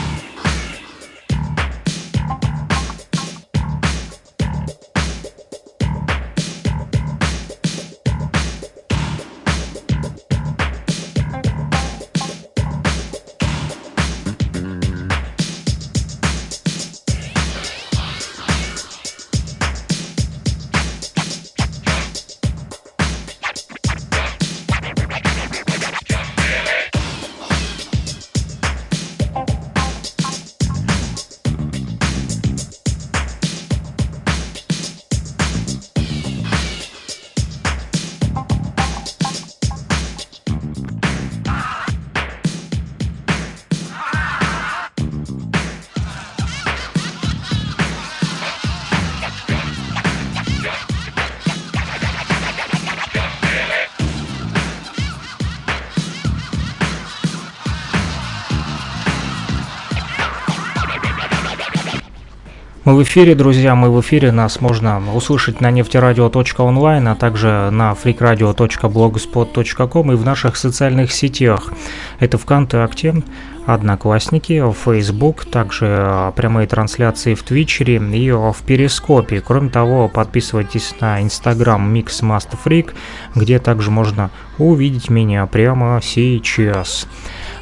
Мы 62.84 62.96
в 62.96 63.02
эфире, 63.02 63.34
друзья, 63.34 63.74
мы 63.74 63.90
в 63.90 63.98
эфире. 64.02 64.30
Нас 64.30 64.60
можно 64.60 65.02
услышать 65.14 65.62
на 65.62 65.70
нефтерадио.онлайн, 65.70 67.08
а 67.08 67.14
также 67.14 67.70
на 67.70 67.92
freakradio.blogspot.com 67.92 70.12
и 70.12 70.14
в 70.14 70.24
наших 70.26 70.58
социальных 70.58 71.10
сетях. 71.10 71.72
Это 72.18 72.36
ВКонтакте, 72.36 73.22
Одноклассники, 73.64 74.62
Facebook, 74.84 75.46
также 75.46 75.86
а, 75.88 76.30
прямые 76.32 76.66
трансляции 76.66 77.32
в 77.32 77.42
Твичере 77.42 77.96
и 77.96 78.30
в 78.30 78.56
Перископе. 78.66 79.40
Кроме 79.40 79.70
того, 79.70 80.08
подписывайтесь 80.08 80.94
на 81.00 81.22
Instagram 81.22 81.96
MixMasterFreak, 81.96 82.90
где 83.34 83.60
также 83.60 83.90
можно 83.90 84.30
увидеть 84.58 85.08
меня 85.08 85.46
прямо 85.46 86.00
сейчас. 86.02 87.08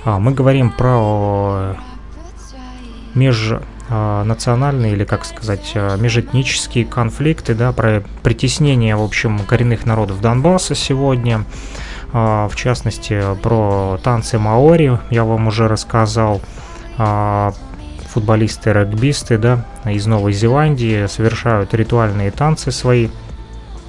А, 0.05 0.19
мы 0.19 0.33
говорим 0.33 0.73
про 0.73 1.77
меж 3.15 3.53
а, 3.53 3.63
национальные 4.25 4.93
или, 4.93 5.05
как 5.05 5.25
сказать, 5.25 5.73
а, 5.75 5.97
межэтнические 5.97 6.85
конфликты, 6.85 7.55
да, 7.55 7.73
про 7.73 8.03
притеснение, 8.23 8.97
в 8.97 9.03
общем, 9.03 9.39
коренных 9.41 9.85
народов 9.87 10.21
Донбасса 10.21 10.75
сегодня. 10.75 11.45
А, 12.13 12.49
в 12.49 12.57
частности, 12.57 13.23
про 13.43 13.99
танцы 14.03 14.39
маори 14.39 14.99
я 15.11 15.25
вам 15.25 15.49
уже 15.49 15.69
рассказал. 15.69 16.41
Футболисты, 18.13 18.75
регбисты, 18.75 19.39
да, 19.39 19.65
из 19.87 20.07
Новой 20.07 20.35
Зеландии 20.35 21.07
совершают 21.07 21.73
ритуальные 21.73 22.31
танцы 22.31 22.71
свои, 22.71 23.09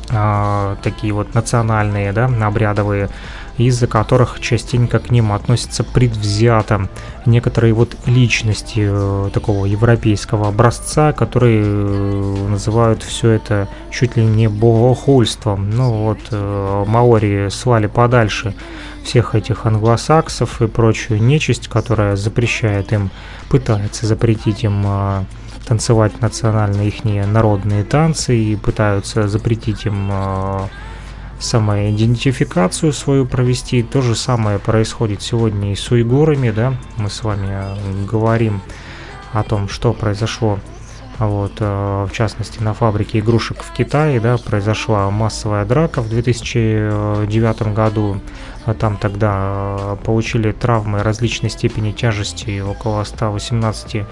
такие 0.08 1.14
вот 1.14 1.34
национальные, 1.34 2.14
да, 2.14 2.30
обрядовые 2.42 3.10
из-за 3.58 3.88
которых 3.88 4.40
частенько 4.40 5.00
к 5.00 5.12
ним 5.12 5.32
относятся 5.32 5.84
предвзято 5.84 6.90
некоторые 7.26 7.74
вот 7.74 7.96
личности 8.06 8.88
э, 8.88 9.30
такого 9.32 9.66
европейского 9.66 10.48
образца, 10.48 11.14
которые 11.14 11.64
э, 11.64 12.48
называют 12.50 13.04
все 13.04 13.32
это 13.32 13.68
чуть 13.92 14.18
ли 14.18 14.26
не 14.26 14.48
богохульством. 14.48 15.70
Ну 15.70 16.06
вот 16.06 16.20
э, 16.32 16.84
маори 16.88 17.50
свали 17.50 17.88
подальше 17.88 18.56
всех 19.04 19.36
этих 19.36 19.66
англосаксов 19.66 20.62
и 20.62 20.68
прочую 20.68 21.22
нечисть, 21.22 21.68
которая 21.68 22.16
запрещает 22.16 22.92
им, 22.92 23.12
пытается 23.50 24.08
запретить 24.08 24.64
им 24.64 24.86
танцевать 25.68 26.22
национальные 26.22 26.88
их 26.88 27.04
народные 27.04 27.84
танцы 27.84 28.36
и 28.38 28.56
пытаются 28.56 29.28
запретить 29.28 29.86
им 29.86 30.10
самоидентификацию 31.44 32.94
свою 32.94 33.26
провести. 33.26 33.84
То 33.84 34.02
же 34.02 34.16
самое 34.16 34.60
происходит 34.60 35.22
сегодня 35.22 35.72
и 35.72 35.76
с 35.76 35.92
уйгурами, 35.92 36.52
да, 36.52 36.74
мы 36.98 37.10
с 37.10 37.24
вами 37.24 37.48
э, 37.50 38.06
говорим 38.10 38.62
о 39.34 39.44
том, 39.44 39.68
что 39.68 39.94
произошло 39.94 40.60
вот, 41.20 41.54
э, 41.60 42.08
в 42.10 42.12
частности, 42.14 42.60
на 42.60 42.74
фабрике 42.74 43.20
игрушек 43.20 43.62
в 43.62 43.72
Китае, 43.74 44.20
да, 44.20 44.38
произошла 44.38 45.10
массовая 45.12 45.66
драка 45.66 46.02
в 46.02 46.10
2009 46.10 47.74
году. 47.74 48.20
Там 48.80 48.98
тогда 48.98 49.78
э, 49.80 49.98
получили 50.04 50.52
травмы 50.52 51.04
различной 51.04 51.50
степени 51.50 51.92
тяжести 51.92 52.62
около 52.62 53.04
118 53.04 53.96
а, 53.96 54.06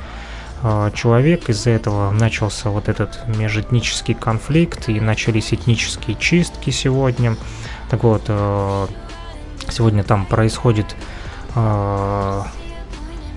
человек. 0.93 1.49
Из-за 1.49 1.71
этого 1.71 2.11
начался 2.11 2.69
вот 2.69 2.89
этот 2.89 3.19
межэтнический 3.27 4.13
конфликт 4.13 4.89
и 4.89 4.99
начались 4.99 5.53
этнические 5.53 6.15
чистки 6.17 6.69
сегодня. 6.69 7.35
Так 7.89 8.03
вот, 8.03 8.23
э, 8.27 8.87
сегодня 9.69 10.03
там 10.03 10.25
происходит 10.25 10.95
э, 11.55 12.41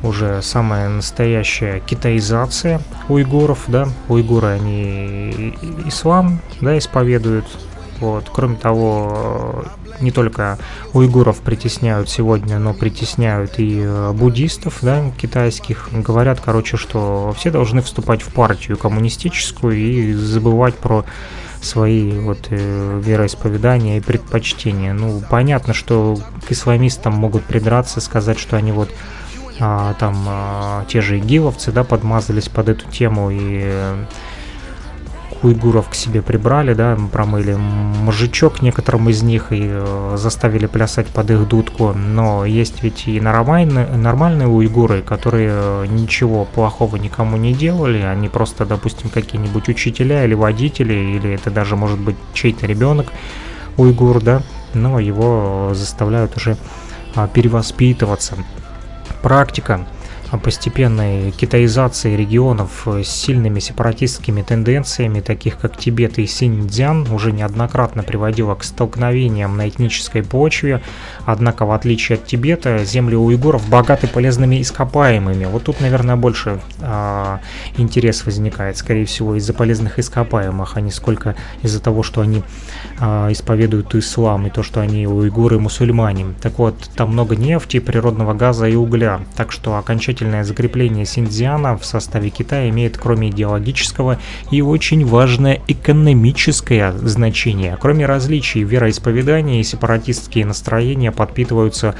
уже 0.03 0.43
самая 0.43 0.89
настоящая 0.89 1.81
китаизация 1.81 2.81
уйгуров, 3.09 3.65
да, 3.69 3.89
уйгуры, 4.09 4.49
они 4.49 5.57
ислам, 5.87 6.41
да, 6.61 6.77
исповедуют, 6.79 7.47
вот, 8.01 8.31
кроме 8.33 8.57
того, 8.57 9.65
не 10.01 10.11
только 10.11 10.59
уйгуров 10.93 11.41
притесняют 11.41 12.09
сегодня, 12.09 12.59
но 12.59 12.75
притесняют 12.75 13.59
и 13.59 13.81
э, 13.83 14.13
буддистов, 14.13 14.79
да, 14.83 15.11
китайских. 15.17 15.89
Говорят, 15.93 16.41
короче, 16.41 16.77
что 16.77 17.35
все 17.37 17.51
должны 17.51 17.83
вступать 17.83 18.23
в 18.23 18.33
партию 18.33 18.77
коммунистическую 18.77 19.77
и 19.77 20.13
забывать 20.15 20.75
про 20.75 21.05
свои 21.61 22.13
вот 22.19 22.49
э, 22.51 23.01
вероисповедания 23.03 23.99
и 23.99 24.01
предпочтения. 24.01 24.93
Ну, 24.93 25.23
понятно, 25.29 25.75
что 25.75 26.19
к 26.47 26.53
исламистам 26.53 27.15
могут 27.15 27.45
придраться, 27.45 28.01
сказать, 28.01 28.39
что 28.39 28.57
они 28.57 28.73
вот 28.73 28.91
а, 29.61 29.95
там 29.95 30.25
а, 30.27 30.85
те 30.87 31.01
же 31.01 31.19
игиловцы, 31.19 31.71
да, 31.73 31.85
подмазались 31.85 32.49
под 32.49 32.69
эту 32.69 32.91
тему 32.91 33.31
и 33.31 33.63
э, 33.65 34.05
уйгуров 35.45 35.89
к 35.89 35.95
себе 35.95 36.23
прибрали, 36.23 36.75
да, 36.75 36.99
промыли 37.13 37.55
мужичок 37.55 38.63
некоторым 38.63 39.09
из 39.11 39.23
них 39.23 39.53
и 39.53 39.61
э, 39.63 40.15
заставили 40.17 40.67
плясать 40.67 41.07
под 41.09 41.31
их 41.31 41.47
дудку. 41.47 41.93
Но 41.93 42.45
есть 42.45 42.83
ведь 42.83 43.07
и 43.07 43.21
нормальные, 43.21 43.87
нормальные 43.87 44.49
уйгуры, 44.49 45.03
которые 45.03 45.51
э, 45.53 45.87
ничего 45.89 46.45
плохого 46.47 46.97
никому 46.97 47.37
не 47.37 47.53
делали. 47.53 48.01
Они 48.01 48.29
просто, 48.29 48.65
допустим, 48.65 49.11
какие-нибудь 49.11 49.69
учителя 49.69 50.25
или 50.25 50.35
водители, 50.35 50.95
или 50.95 51.31
это 51.31 51.51
даже 51.51 51.77
может 51.77 51.99
быть 51.99 52.17
чей-то 52.33 52.67
ребенок 52.67 53.13
уйгур, 53.77 54.23
да, 54.23 54.43
но 54.73 54.99
его 54.99 55.73
заставляют 55.75 56.37
уже 56.37 56.57
а, 57.15 57.29
перевоспитываться. 57.29 58.37
Практика 59.23 59.87
постепенной 60.43 61.31
китаизации 61.31 62.17
регионов 62.17 62.87
с 62.87 63.07
сильными 63.07 63.61
сепаратистскими 63.61 64.43
тенденциями, 64.43 65.21
таких 65.21 65.59
как 65.59 65.77
Тибет 65.77 66.19
и 66.19 66.27
Синьцзян, 66.27 67.07
уже 67.13 67.33
неоднократно 67.33 68.03
приводила 68.03 68.55
к 68.55 68.65
столкновениям 68.65 69.57
на 69.57 69.69
этнической 69.69 70.23
почве. 70.23 70.81
Однако, 71.25 71.67
в 71.67 71.73
отличие 71.73 72.17
от 72.17 72.27
Тибета, 72.27 72.85
земли 72.85 73.17
уйгуров 73.17 73.69
богаты 73.69 74.07
полезными 74.07 74.61
ископаемыми. 74.61 75.45
Вот 75.47 75.65
тут, 75.65 75.81
наверное, 75.81 76.17
больше 76.17 76.61
э, 76.81 77.39
интерес 77.77 78.25
возникает, 78.27 78.77
скорее 78.77 79.05
всего, 79.05 79.37
из-за 79.37 79.53
полезных 79.55 79.99
ископаемых, 79.99 80.77
а 80.77 80.81
не 80.81 80.91
сколько 80.91 81.35
из-за 81.63 81.81
того, 81.81 82.03
что 82.03 82.21
они 82.21 82.43
э, 83.01 83.33
исповедуют 83.33 83.95
ислам 83.95 84.47
и 84.47 84.51
то, 84.51 84.63
что 84.63 84.81
они 84.81 85.07
уйгуры-мусульмане. 85.07 86.35
Так 86.41 86.59
вот, 86.59 86.91
там 86.97 87.11
много 87.11 87.37
нефти, 87.37 87.79
природного 87.79 88.35
газа 88.35 88.67
и 88.67 88.75
угля, 88.75 89.21
так 89.37 89.53
что 89.53 89.77
окончательно 89.77 90.24
окончательное 90.25 90.45
закрепление 90.45 91.05
Синдзиана 91.05 91.77
в 91.77 91.85
составе 91.85 92.31
Китая 92.31 92.69
имеет 92.71 92.97
кроме 92.97 93.29
идеологического 93.29 94.19
и 94.51 94.63
очень 94.63 95.05
важное 95.05 95.61
экономическое 95.69 96.93
значение. 96.93 97.77
Кроме 97.81 98.07
различий 98.07 98.63
вероисповедания 98.63 99.61
и 99.61 99.65
сепаратистские 99.65 100.47
настроения 100.47 101.13
подпитываются 101.13 101.95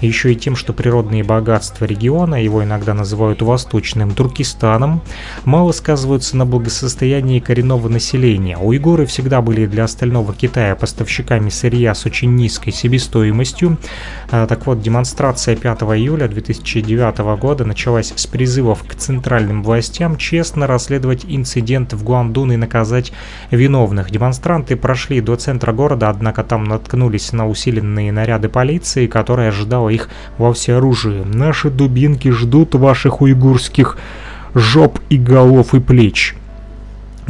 еще 0.00 0.32
и 0.32 0.36
тем, 0.36 0.56
что 0.56 0.72
природные 0.72 1.24
богатства 1.24 1.84
региона, 1.86 2.42
его 2.42 2.62
иногда 2.62 2.94
называют 2.94 3.42
Восточным 3.42 4.14
Туркестаном, 4.14 5.00
мало 5.44 5.72
сказываются 5.72 6.36
на 6.36 6.46
благосостоянии 6.46 7.40
коренного 7.40 7.88
населения. 7.88 8.56
Уйгуры 8.58 9.06
всегда 9.06 9.40
были 9.40 9.66
для 9.66 9.84
остального 9.84 10.34
Китая 10.34 10.74
поставщиками 10.76 11.50
сырья 11.50 11.94
с 11.94 12.06
очень 12.06 12.34
низкой 12.34 12.72
себестоимостью. 12.72 13.78
А, 14.30 14.46
так 14.46 14.66
вот, 14.66 14.80
демонстрация 14.80 15.56
5 15.56 15.82
июля 15.82 16.28
2009 16.28 17.18
года 17.40 17.64
началась 17.70 18.12
с 18.16 18.26
призывов 18.26 18.82
к 18.82 18.96
центральным 18.96 19.62
властям 19.62 20.16
честно 20.16 20.66
расследовать 20.66 21.24
инцидент 21.24 21.92
в 21.92 22.02
Гуандун 22.02 22.50
и 22.50 22.56
наказать 22.56 23.12
виновных. 23.52 24.10
Демонстранты 24.10 24.74
прошли 24.74 25.20
до 25.20 25.36
центра 25.36 25.72
города, 25.72 26.08
однако 26.08 26.42
там 26.42 26.64
наткнулись 26.64 27.32
на 27.32 27.48
усиленные 27.48 28.10
наряды 28.10 28.48
полиции, 28.48 29.06
которая 29.06 29.50
ожидала 29.50 29.88
их 29.88 30.10
во 30.36 30.52
всеоружии. 30.52 31.22
«Наши 31.24 31.70
дубинки 31.70 32.28
ждут 32.30 32.74
ваших 32.74 33.20
уйгурских 33.20 33.96
жоп 34.54 34.98
и 35.08 35.16
голов 35.16 35.72
и 35.72 35.78
плеч». 35.78 36.34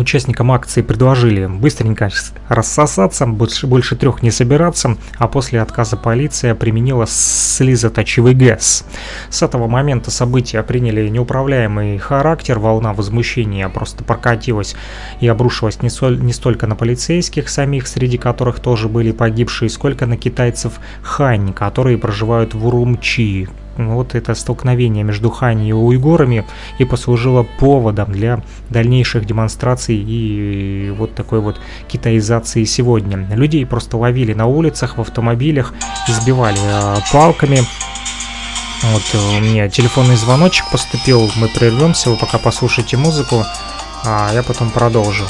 Участникам 0.01 0.51
акции 0.51 0.81
предложили 0.81 1.45
быстренько 1.45 2.09
рассосаться, 2.49 3.27
больше, 3.27 3.67
больше 3.67 3.97
трех 3.97 4.23
не 4.23 4.31
собираться, 4.31 4.97
а 5.19 5.29
после 5.29 5.61
отказа 5.61 5.99
полиция 5.99 6.55
применила 6.55 7.05
слезоточивый 7.07 8.33
газ. 8.33 8.87
С 9.29 9.43
этого 9.43 9.69
момента 9.69 10.11
события 10.11 10.63
приняли 10.63 11.07
неуправляемый 11.11 11.99
характер, 11.99 12.59
волна 12.59 12.95
возмущения 12.95 13.69
просто 13.69 14.03
прокатилась 14.03 14.75
и 15.21 15.29
обрушилась 15.29 15.83
не, 15.83 15.91
соль, 15.91 16.19
не 16.19 16.33
столько 16.33 16.67
на 16.67 16.77
полицейских 16.77 17.51
самих, 17.51 17.87
среди 17.87 18.17
которых 18.17 18.61
тоже 18.61 18.89
были 18.89 19.13
погибшие, 19.13 19.69
сколько 19.69 20.07
на 20.07 20.17
китайцев 20.17 20.81
Хань, 21.03 21.53
которые 21.53 21.99
проживают 21.99 22.55
в 22.55 22.67
Урумчи, 22.67 23.51
вот 23.89 24.15
это 24.15 24.35
столкновение 24.35 25.05
между 25.05 25.31
Хани 25.31 25.69
и 25.69 25.73
уйгурами 25.73 26.45
и 26.79 26.85
послужило 26.85 27.43
поводом 27.59 28.13
для 28.13 28.43
дальнейших 28.69 29.25
демонстраций 29.25 29.97
и 29.97 30.91
вот 30.97 31.15
такой 31.15 31.41
вот 31.41 31.61
китаизации 31.89 32.65
сегодня. 32.65 33.29
Людей 33.35 33.65
просто 33.67 33.97
ловили 33.97 34.35
на 34.35 34.47
улицах, 34.47 34.99
в 34.99 35.01
автомобилях, 35.01 35.75
избивали 36.09 36.59
э, 36.59 36.97
палками. 37.13 37.59
Вот 38.93 39.03
э, 39.13 39.39
у 39.39 39.41
меня 39.41 39.69
телефонный 39.69 40.17
звоночек 40.17 40.71
поступил, 40.71 41.31
мы 41.37 41.49
прервемся, 41.49 42.11
вы 42.11 42.17
пока 42.17 42.39
послушайте 42.39 42.97
музыку, 42.97 43.45
а 44.05 44.31
я 44.33 44.43
потом 44.43 44.71
продолжу. 44.71 45.25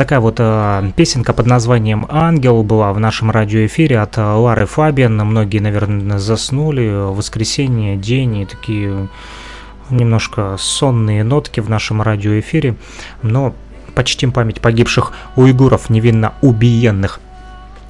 Такая 0.00 0.20
вот 0.20 0.36
а, 0.38 0.90
песенка 0.96 1.34
под 1.34 1.44
названием 1.44 2.06
«Ангел» 2.08 2.62
была 2.62 2.94
в 2.94 2.98
нашем 2.98 3.30
радиоэфире 3.30 4.00
от 4.00 4.16
а, 4.16 4.34
Лары 4.34 4.64
Фабиан. 4.64 5.14
Многие, 5.14 5.58
наверное, 5.58 6.18
заснули. 6.18 6.88
Воскресенье, 6.88 7.98
день 7.98 8.38
и 8.38 8.46
такие 8.46 9.08
немножко 9.90 10.56
сонные 10.58 11.22
нотки 11.22 11.60
в 11.60 11.68
нашем 11.68 12.00
радиоэфире. 12.00 12.76
Но 13.20 13.54
почтим 13.94 14.32
память 14.32 14.62
погибших 14.62 15.12
уйгуров, 15.36 15.90
невинно 15.90 16.32
убиенных 16.40 17.20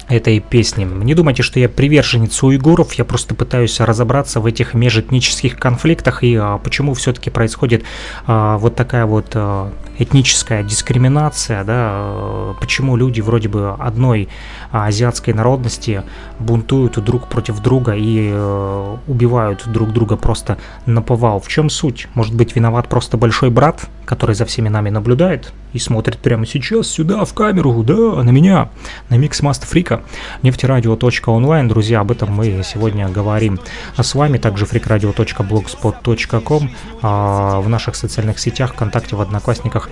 этой 0.09 0.41
песни. 0.41 0.83
Не 0.83 1.15
думайте, 1.15 1.43
что 1.43 1.61
я 1.61 1.69
приверженец 1.69 2.43
уйгуров, 2.43 2.91
я 2.95 3.05
просто 3.05 3.35
пытаюсь 3.35 3.79
разобраться 3.79 4.41
в 4.41 4.45
этих 4.45 4.73
межэтнических 4.73 5.57
конфликтах 5.57 6.25
и 6.25 6.35
а, 6.35 6.57
почему 6.57 6.93
все-таки 6.93 7.29
происходит 7.29 7.83
а, 8.27 8.57
вот 8.57 8.75
такая 8.75 9.05
вот 9.05 9.27
а, 9.35 9.71
этническая 10.01 10.63
дискриминация, 10.63 11.63
да, 11.63 11.73
а, 11.75 12.55
почему 12.59 12.95
люди 12.95 13.21
вроде 13.21 13.49
бы 13.49 13.75
одной 13.79 14.29
азиатской 14.71 15.33
народности 15.33 16.03
бунтуют 16.39 17.03
друг 17.03 17.27
против 17.27 17.59
друга 17.59 17.93
и 17.93 18.31
а, 18.33 18.97
убивают 19.07 19.67
друг 19.67 19.93
друга 19.93 20.17
просто 20.17 20.57
на 20.85 21.01
повал. 21.01 21.39
В 21.39 21.47
чем 21.47 21.69
суть? 21.69 22.07
Может 22.13 22.35
быть 22.35 22.55
виноват 22.55 22.89
просто 22.89 23.17
большой 23.17 23.49
брат, 23.49 23.87
который 24.05 24.35
за 24.35 24.45
всеми 24.45 24.69
нами 24.69 24.89
наблюдает 24.89 25.53
и 25.73 25.79
смотрит 25.79 26.17
прямо 26.17 26.45
сейчас 26.45 26.87
сюда 26.87 27.23
в 27.23 27.33
камеру, 27.33 27.83
да, 27.83 28.23
на 28.23 28.29
меня, 28.29 28.69
на 29.09 29.15
Микс 29.15 29.41
Маст 29.41 29.65
Фрика 29.65 30.01
нефтерадио.онлайн. 30.41 31.67
Друзья, 31.67 32.01
об 32.01 32.11
этом 32.11 32.33
мы 32.33 32.61
сегодня 32.63 33.07
говорим. 33.07 33.59
А 33.95 34.03
с 34.03 34.15
вами 34.15 34.37
также 34.37 34.65
freakradio.blogspot.com 34.65 36.69
а, 37.01 37.61
в 37.61 37.69
наших 37.69 37.95
социальных 37.95 38.39
сетях, 38.39 38.73
ВКонтакте, 38.73 39.15
в 39.15 39.21
Одноклассниках 39.21 39.90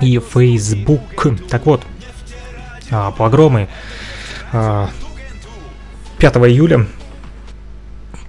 и 0.00 0.18
Facebook. 0.18 1.48
Так 1.48 1.66
вот, 1.66 1.82
а, 2.90 3.12
погромы 3.12 3.68
5 4.52 4.90
июля 6.48 6.86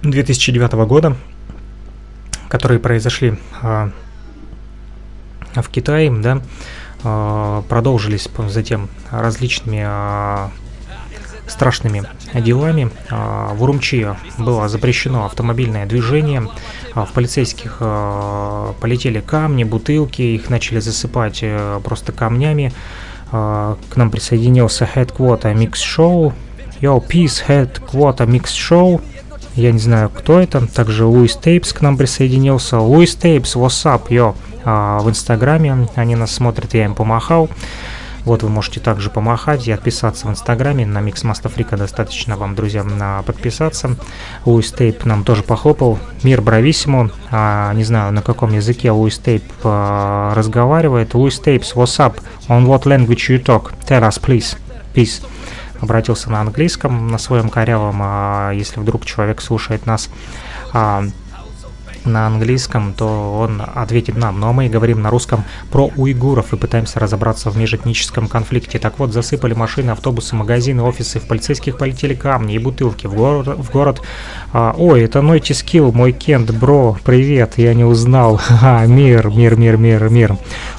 2009 0.02 0.86
года, 0.86 1.16
которые 2.48 2.78
произошли 2.78 3.38
в 3.60 3.92
Китае, 5.70 6.10
да, 6.10 6.42
продолжились 7.68 8.28
затем 8.48 8.88
различными 9.10 9.82
страшными 11.52 12.04
делами. 12.34 12.90
А, 13.10 13.54
в 13.54 13.62
Урумчи 13.62 14.08
было 14.38 14.68
запрещено 14.68 15.26
автомобильное 15.26 15.86
движение. 15.86 16.48
А, 16.94 17.04
в 17.04 17.12
полицейских 17.12 17.76
а, 17.80 18.74
полетели 18.80 19.20
камни, 19.20 19.64
бутылки, 19.64 20.22
их 20.22 20.50
начали 20.50 20.80
засыпать 20.80 21.40
э, 21.42 21.80
просто 21.84 22.12
камнями. 22.12 22.72
К 23.30 23.96
нам 23.96 24.10
присоединился 24.10 24.86
Headquarter 24.94 25.54
Mix 25.54 25.72
Show. 25.72 26.34
Yo, 26.82 27.02
Peace 27.06 27.42
Headquarter 27.48 28.26
Mix 28.26 28.44
Show. 28.48 29.00
Я 29.54 29.72
не 29.72 29.78
знаю, 29.78 30.10
кто 30.10 30.38
это. 30.38 30.66
Также 30.66 31.06
Луис 31.06 31.36
Тейпс 31.36 31.72
к 31.72 31.80
нам 31.80 31.96
присоединился. 31.96 32.78
Луис 32.78 33.16
Тейпс, 33.16 33.56
what's 33.56 33.86
up, 33.86 34.08
yo? 34.10 34.34
В 34.64 35.08
Инстаграме 35.08 35.88
они 35.94 36.14
нас 36.14 36.32
смотрят, 36.32 36.74
я 36.74 36.84
им 36.84 36.94
помахал. 36.94 37.48
Вот 38.24 38.42
вы 38.42 38.48
можете 38.48 38.80
также 38.80 39.10
помахать 39.10 39.66
и 39.66 39.72
отписаться 39.72 40.26
в 40.26 40.30
Инстаграме. 40.30 40.86
На 40.86 41.00
Микс 41.00 41.24
Мастафрика 41.24 41.76
достаточно 41.76 42.36
вам, 42.36 42.54
друзья, 42.54 42.84
на 42.84 43.22
подписаться. 43.22 43.96
Луис 44.44 44.72
Тейп 44.72 45.04
нам 45.04 45.24
тоже 45.24 45.42
похлопал. 45.42 45.98
Мир 46.22 46.40
брависсимо. 46.40 47.10
А, 47.30 47.72
не 47.74 47.84
знаю, 47.84 48.12
на 48.12 48.22
каком 48.22 48.52
языке 48.52 48.90
Луис 48.90 49.18
Тейп 49.18 49.44
а, 49.64 50.34
разговаривает. 50.34 51.14
Луис 51.14 51.40
Тейпс, 51.40 51.74
what's 51.74 51.98
up? 51.98 52.20
On 52.48 52.66
what 52.66 52.84
language 52.84 53.28
you 53.28 53.42
talk? 53.42 53.72
Tell 53.86 54.02
us, 54.02 54.20
please. 54.20 54.56
Peace 54.94 55.22
обратился 55.80 56.30
на 56.30 56.40
английском, 56.40 57.08
на 57.08 57.18
своем 57.18 57.48
корявом, 57.48 57.98
а 58.02 58.52
если 58.52 58.78
вдруг 58.78 59.04
человек 59.04 59.40
слушает 59.40 59.84
нас 59.84 60.08
а, 60.72 61.04
на 62.06 62.26
английском, 62.26 62.92
то 62.94 63.38
он 63.38 63.62
ответит 63.74 64.16
нам. 64.16 64.40
Ну 64.40 64.48
а 64.48 64.52
мы 64.52 64.68
говорим 64.68 65.02
на 65.02 65.10
русском 65.10 65.44
про 65.70 65.90
уйгуров 65.96 66.52
и 66.52 66.56
пытаемся 66.56 67.00
разобраться 67.00 67.50
в 67.50 67.56
межэтническом 67.56 68.28
конфликте. 68.28 68.78
Так 68.78 68.98
вот, 68.98 69.12
засыпали 69.12 69.54
машины, 69.54 69.90
автобусы, 69.90 70.34
магазины, 70.34 70.82
офисы, 70.82 71.20
в 71.20 71.26
полицейских 71.26 71.78
полетели 71.78 72.14
камни 72.14 72.54
и 72.54 72.58
бутылки 72.58 73.06
в 73.06 73.14
город. 73.14 73.58
В 73.58 73.70
город. 73.70 74.02
А, 74.52 74.74
Ой, 74.76 75.02
это 75.02 75.22
Нойти 75.22 75.54
Скилл, 75.54 75.92
мой 75.92 76.12
Кент, 76.12 76.50
бро, 76.50 76.96
привет, 77.04 77.54
я 77.56 77.74
не 77.74 77.84
узнал. 77.84 78.36
Ха, 78.42 78.84
мир, 78.86 79.28
мир, 79.28 79.56
мир, 79.56 79.76
мир, 79.76 80.08
мир. 80.08 80.36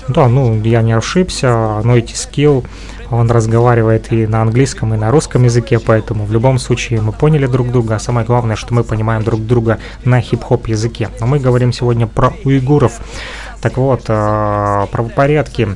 Да, 0.07 0.27
ну, 0.27 0.61
я 0.63 0.81
не 0.81 0.93
ошибся, 0.93 1.81
Нойти 1.83 2.15
Скилл 2.15 2.63
он 3.09 3.29
разговаривает 3.31 4.11
и 4.11 4.27
на 4.27 4.41
английском, 4.41 4.93
и 4.93 4.97
на 4.97 5.11
русском 5.11 5.43
языке, 5.43 5.79
поэтому 5.79 6.25
в 6.25 6.31
любом 6.31 6.59
случае 6.59 7.01
мы 7.01 7.11
поняли 7.11 7.47
друг 7.47 7.71
друга. 7.71 7.95
А 7.95 7.99
самое 7.99 8.25
главное, 8.25 8.55
что 8.55 8.73
мы 8.73 8.83
понимаем 8.83 9.23
друг 9.23 9.45
друга 9.45 9.79
на 10.05 10.21
хип-хоп 10.21 10.67
языке. 10.67 11.09
Но 11.19 11.27
мы 11.27 11.39
говорим 11.39 11.73
сегодня 11.73 12.07
про 12.07 12.33
уйгуров. 12.43 13.01
Так 13.63 13.77
вот, 13.77 14.01
э, 14.09 14.87
правопорядки 14.91 15.69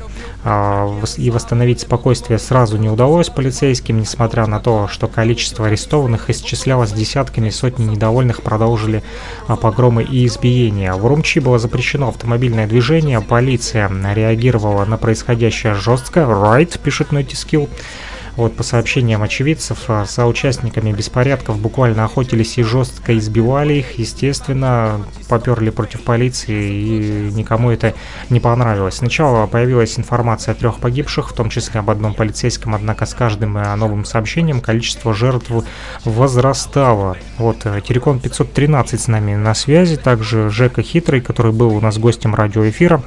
э, 0.44 1.04
и 1.16 1.30
восстановить 1.30 1.80
спокойствие 1.80 2.38
сразу 2.38 2.76
не 2.76 2.90
удалось 2.90 3.30
полицейским, 3.30 3.98
несмотря 3.98 4.46
на 4.46 4.60
то, 4.60 4.88
что 4.88 5.08
количество 5.08 5.68
арестованных 5.68 6.28
исчислялось 6.28 6.92
десятками, 6.92 7.48
сотни 7.48 7.84
недовольных 7.84 8.42
продолжили 8.42 9.02
э, 9.48 9.56
погромы 9.56 10.02
и 10.02 10.26
избиения. 10.26 10.92
В 10.92 11.06
Урумчи 11.06 11.38
было 11.38 11.58
запрещено 11.58 12.08
автомобильное 12.08 12.66
движение, 12.66 13.22
полиция 13.22 13.88
реагировала 14.14 14.84
на 14.84 14.98
происходящее 14.98 15.72
жестко, 15.72 16.20
right, 16.20 16.78
пишет 16.78 17.08
Notiskill. 17.12 17.70
Вот 18.38 18.54
по 18.54 18.62
сообщениям 18.62 19.24
очевидцев, 19.24 19.86
а, 19.88 20.06
соучастниками 20.06 20.92
беспорядков 20.92 21.58
буквально 21.58 22.04
охотились 22.04 22.56
и 22.56 22.62
жестко 22.62 23.18
избивали 23.18 23.74
их, 23.74 23.98
естественно, 23.98 25.04
поперли 25.28 25.70
против 25.70 26.02
полиции 26.02 26.54
и 26.54 27.32
никому 27.34 27.72
это 27.72 27.94
не 28.30 28.38
понравилось. 28.38 28.94
Сначала 28.94 29.48
появилась 29.48 29.98
информация 29.98 30.52
о 30.52 30.54
трех 30.54 30.78
погибших, 30.78 31.30
в 31.30 31.32
том 31.32 31.50
числе 31.50 31.80
об 31.80 31.90
одном 31.90 32.14
полицейском, 32.14 32.76
однако 32.76 33.06
с 33.06 33.14
каждым 33.14 33.58
э, 33.58 33.74
новым 33.74 34.04
сообщением 34.04 34.60
количество 34.60 35.12
жертв 35.14 35.50
возрастало. 36.04 37.16
Вот 37.38 37.66
э, 37.66 37.80
Терекон 37.80 38.20
513 38.20 39.00
с 39.00 39.08
нами 39.08 39.34
на 39.34 39.52
связи, 39.54 39.96
также 39.96 40.48
Жека 40.48 40.82
Хитрый, 40.82 41.20
который 41.20 41.50
был 41.50 41.74
у 41.74 41.80
нас 41.80 41.98
гостем 41.98 42.36
радиоэфира. 42.36 43.02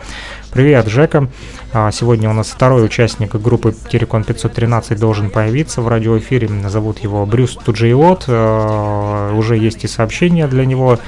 Привет, 0.51 0.87
Жека. 0.87 1.29
А, 1.71 1.91
сегодня 1.91 2.29
у 2.29 2.33
нас 2.33 2.49
второй 2.49 2.83
участник 2.83 3.33
группы 3.35 3.73
Терекон 3.89 4.25
513 4.25 4.99
должен 4.99 5.29
появиться 5.29 5.81
в 5.81 5.87
радиоэфире. 5.87 6.49
Зовут 6.67 6.99
его 6.99 7.25
Брюс 7.25 7.55
Туджиот. 7.55 8.25
А, 8.27 9.33
уже 9.33 9.57
есть 9.57 9.85
и 9.85 9.87
сообщение 9.87 10.47
для 10.47 10.65
него. 10.65 10.99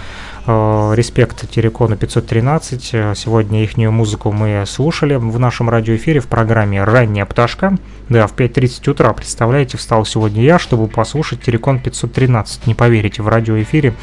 Э, 0.45 0.93
респект 0.95 1.49
Терекону 1.49 1.95
513. 1.95 2.89
Э, 2.93 3.13
сегодня 3.15 3.63
их 3.63 3.77
музыку 3.77 4.31
мы 4.31 4.65
слушали 4.67 5.15
в 5.15 5.39
нашем 5.39 5.69
радиоэфире 5.69 6.19
в 6.19 6.27
программе 6.27 6.83
«Ранняя 6.83 7.25
пташка». 7.25 7.77
Да, 8.09 8.27
в 8.27 8.35
5.30 8.35 8.89
утра, 8.89 9.13
представляете, 9.13 9.77
встал 9.77 10.05
сегодня 10.05 10.43
я, 10.43 10.59
чтобы 10.59 10.87
послушать 10.87 11.41
Терекон 11.41 11.79
513. 11.79 12.67
Не 12.67 12.75
поверите, 12.75 13.23
в 13.23 13.29
радиоэфире 13.29 13.93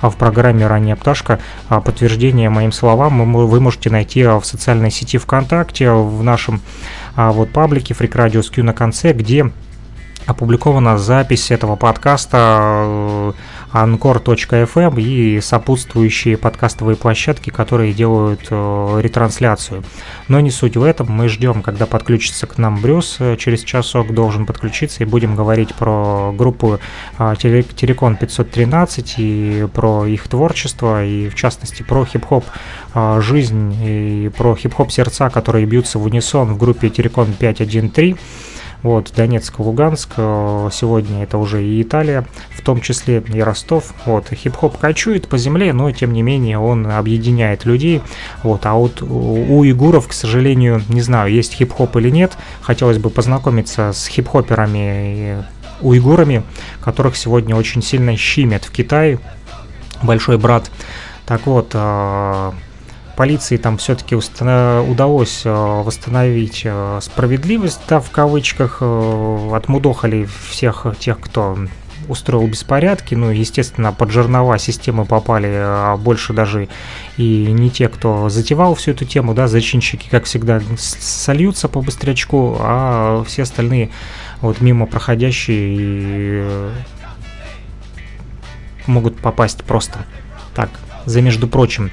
а 0.00 0.08
в 0.08 0.16
программе 0.16 0.66
«Ранняя 0.66 0.96
пташка» 0.96 1.40
а 1.68 1.82
подтверждение 1.82 2.48
моим 2.48 2.72
словам 2.72 3.30
вы 3.30 3.60
можете 3.60 3.90
найти 3.90 4.24
в 4.24 4.42
социальной 4.44 4.90
сети 4.90 5.18
ВКонтакте, 5.18 5.90
в 5.90 6.22
нашем 6.22 6.62
а, 7.16 7.32
вот 7.32 7.50
паблике 7.50 7.92
Freak 7.92 8.12
Radio 8.12 8.42
Q 8.42 8.62
на 8.62 8.72
конце, 8.72 9.12
где 9.12 9.50
опубликована 10.26 10.98
запись 10.98 11.50
этого 11.50 11.76
подкаста 11.76 12.84
э, 12.86 13.32
Anchor.fm 13.72 15.00
и 15.00 15.40
сопутствующие 15.40 16.36
подкастовые 16.36 16.96
площадки, 16.96 17.50
которые 17.50 17.92
делают 17.92 18.46
э, 18.50 19.00
ретрансляцию. 19.02 19.82
Но 20.28 20.40
не 20.40 20.50
суть 20.50 20.76
в 20.76 20.82
этом, 20.82 21.10
мы 21.10 21.28
ждем, 21.28 21.62
когда 21.62 21.86
подключится 21.86 22.46
к 22.46 22.58
нам 22.58 22.80
Брюс, 22.80 23.18
через 23.38 23.62
часок 23.62 24.12
должен 24.14 24.46
подключиться 24.46 25.02
и 25.02 25.06
будем 25.06 25.36
говорить 25.36 25.74
про 25.74 26.32
группу 26.32 26.78
э, 27.18 27.34
Телекон 27.38 28.16
513 28.16 29.14
и 29.18 29.68
про 29.72 30.06
их 30.06 30.28
творчество, 30.28 31.04
и 31.04 31.28
в 31.28 31.34
частности 31.34 31.82
про 31.82 32.04
хип-хоп 32.04 32.44
э, 32.94 33.20
жизнь 33.22 33.74
и 33.82 34.30
про 34.36 34.54
хип-хоп 34.54 34.90
сердца, 34.90 35.30
которые 35.30 35.66
бьются 35.66 35.98
в 35.98 36.04
унисон 36.04 36.54
в 36.54 36.58
группе 36.58 36.90
Терекон 36.90 37.32
513. 37.32 38.16
Вот, 38.82 39.12
Донецк, 39.14 39.60
Луганск, 39.60 40.14
э, 40.16 40.68
сегодня 40.72 41.22
это 41.22 41.38
уже 41.38 41.64
и 41.64 41.80
Италия, 41.82 42.26
в 42.50 42.62
том 42.62 42.80
числе 42.80 43.22
и 43.32 43.40
Ростов. 43.40 43.94
Вот, 44.06 44.28
хип-хоп 44.32 44.76
кочует 44.76 45.28
по 45.28 45.38
земле, 45.38 45.72
но 45.72 45.90
тем 45.92 46.12
не 46.12 46.22
менее 46.22 46.58
он 46.58 46.90
объединяет 46.90 47.64
людей. 47.64 48.02
Вот, 48.42 48.66
а 48.66 48.74
вот 48.74 49.00
у 49.00 49.58
уйгуров, 49.58 50.08
к 50.08 50.12
сожалению, 50.12 50.82
не 50.88 51.00
знаю, 51.00 51.32
есть 51.32 51.54
хип-хоп 51.54 51.96
или 51.96 52.10
нет. 52.10 52.36
Хотелось 52.60 52.98
бы 52.98 53.08
познакомиться 53.10 53.92
с 53.92 54.08
хип-хоперами 54.08 55.44
уйгурами, 55.80 56.42
которых 56.80 57.16
сегодня 57.16 57.54
очень 57.54 57.82
сильно 57.82 58.16
щимят 58.16 58.64
в 58.64 58.72
Китае. 58.72 59.20
Большой 60.02 60.38
брат. 60.38 60.70
Так 61.24 61.46
вот, 61.46 61.70
э, 61.74 62.52
полиции 63.16 63.56
там 63.56 63.78
все-таки 63.78 64.14
удалось 64.14 65.42
э, 65.44 65.50
восстановить 65.50 66.62
э, 66.64 66.98
справедливость, 67.02 67.80
да, 67.88 68.00
в 68.00 68.10
кавычках, 68.10 68.78
э, 68.80 69.50
отмудохали 69.54 70.28
всех 70.50 70.86
тех, 70.98 71.20
кто 71.20 71.58
устроил 72.08 72.46
беспорядки, 72.48 73.14
ну, 73.14 73.30
естественно, 73.30 73.92
под 73.92 74.10
жернова 74.10 74.58
системы 74.58 75.04
попали 75.04 75.52
а 75.54 75.96
больше 75.96 76.32
даже 76.32 76.68
и 77.16 77.46
не 77.52 77.70
те, 77.70 77.88
кто 77.88 78.28
затевал 78.28 78.74
всю 78.74 78.90
эту 78.90 79.04
тему, 79.04 79.34
да, 79.34 79.46
зачинщики, 79.46 80.08
как 80.10 80.24
всегда, 80.24 80.60
сольются 80.78 81.68
по 81.68 81.80
быстрячку, 81.80 82.56
а 82.60 83.22
все 83.24 83.42
остальные 83.42 83.90
вот 84.40 84.60
мимо 84.60 84.86
проходящие 84.86 86.72
могут 88.86 89.18
попасть 89.18 89.62
просто 89.64 90.04
так, 90.54 90.70
за 91.04 91.22
между 91.22 91.46
прочим. 91.46 91.90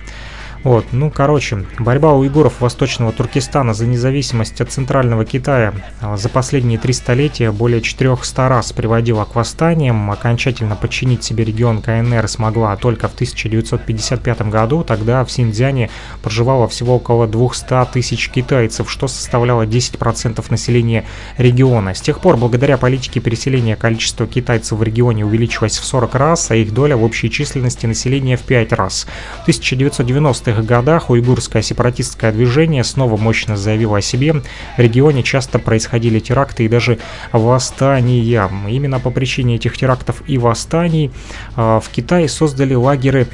Вот, 0.64 0.88
ну, 0.91 1.10
короче, 1.10 1.66
борьба 1.80 2.14
уйгуров 2.14 2.60
Восточного 2.60 3.14
Туркестана 3.14 3.74
за 3.74 3.86
независимость 3.86 4.60
от 4.60 4.70
Центрального 4.70 5.24
Китая 5.24 5.74
а, 6.01 6.18
за 6.18 6.28
последние 6.28 6.78
три 6.78 6.91
столетия 6.91 7.51
более 7.51 7.82
400 7.82 8.49
раз 8.49 8.74
приводила 8.74 9.24
к 9.24 9.36
восстаниям. 9.36 10.12
Окончательно 10.12 10.76
подчинить 10.76 11.24
себе 11.24 11.45
регион 11.45 11.82
КНР 11.82 12.28
смогла 12.28 12.76
только 12.76 13.07
в 13.07 13.14
1955 13.14 14.41
году. 14.49 14.84
Тогда 14.84 15.24
в 15.24 15.32
Синьцзяне 15.32 15.89
проживало 16.22 16.68
всего 16.68 16.97
около 16.97 17.26
200 17.26 17.86
тысяч 17.93 18.30
китайцев, 18.30 18.91
что 18.91 19.07
составляло 19.07 19.66
10% 19.66 20.43
населения 20.49 21.05
региона. 21.38 21.93
С 21.93 22.01
тех 22.01 22.20
пор, 22.20 22.36
благодаря 22.36 22.78
политике 22.78 23.22
переселения, 23.22 23.78
количество 23.78 24.28
китайцев 24.28 24.78
в 24.78 24.84
регионе 24.84 25.26
увеличилось 25.26 25.78
в 25.78 25.86
40 25.86 26.16
раз, 26.16 26.51
а 26.51 26.55
их 26.55 26.74
доля 26.74 26.97
в 26.97 27.03
общей 27.05 27.32
численности 27.32 27.86
населения 27.86 28.36
в 28.36 28.41
5 28.41 28.74
раз. 28.74 29.07
В 29.39 29.41
1990 29.43 30.49
90-х 30.50 30.62
годах 30.64 31.10
уйгурское 31.10 31.62
сепаратистское 31.62 32.32
движение 32.32 32.84
снова 32.84 33.18
мощно 33.18 33.58
заявило 33.58 33.97
о 33.97 34.02
себе. 34.02 34.34
В 34.34 34.43
регионе 34.80 35.24
часто 35.24 35.60
происходили 35.60 36.20
теракты 36.20 36.66
и 36.66 36.68
даже 36.68 37.00
восстания. 37.32 38.50
Именно 38.68 39.00
по 39.00 39.12
причине 39.12 39.56
этих 39.56 39.78
терактов 39.78 40.24
и 40.28 40.38
восстаний 40.38 41.12
э, 41.56 41.80
в 41.84 41.89
Китае 41.91 42.28
создали 42.28 42.74
лагеры 42.74 43.28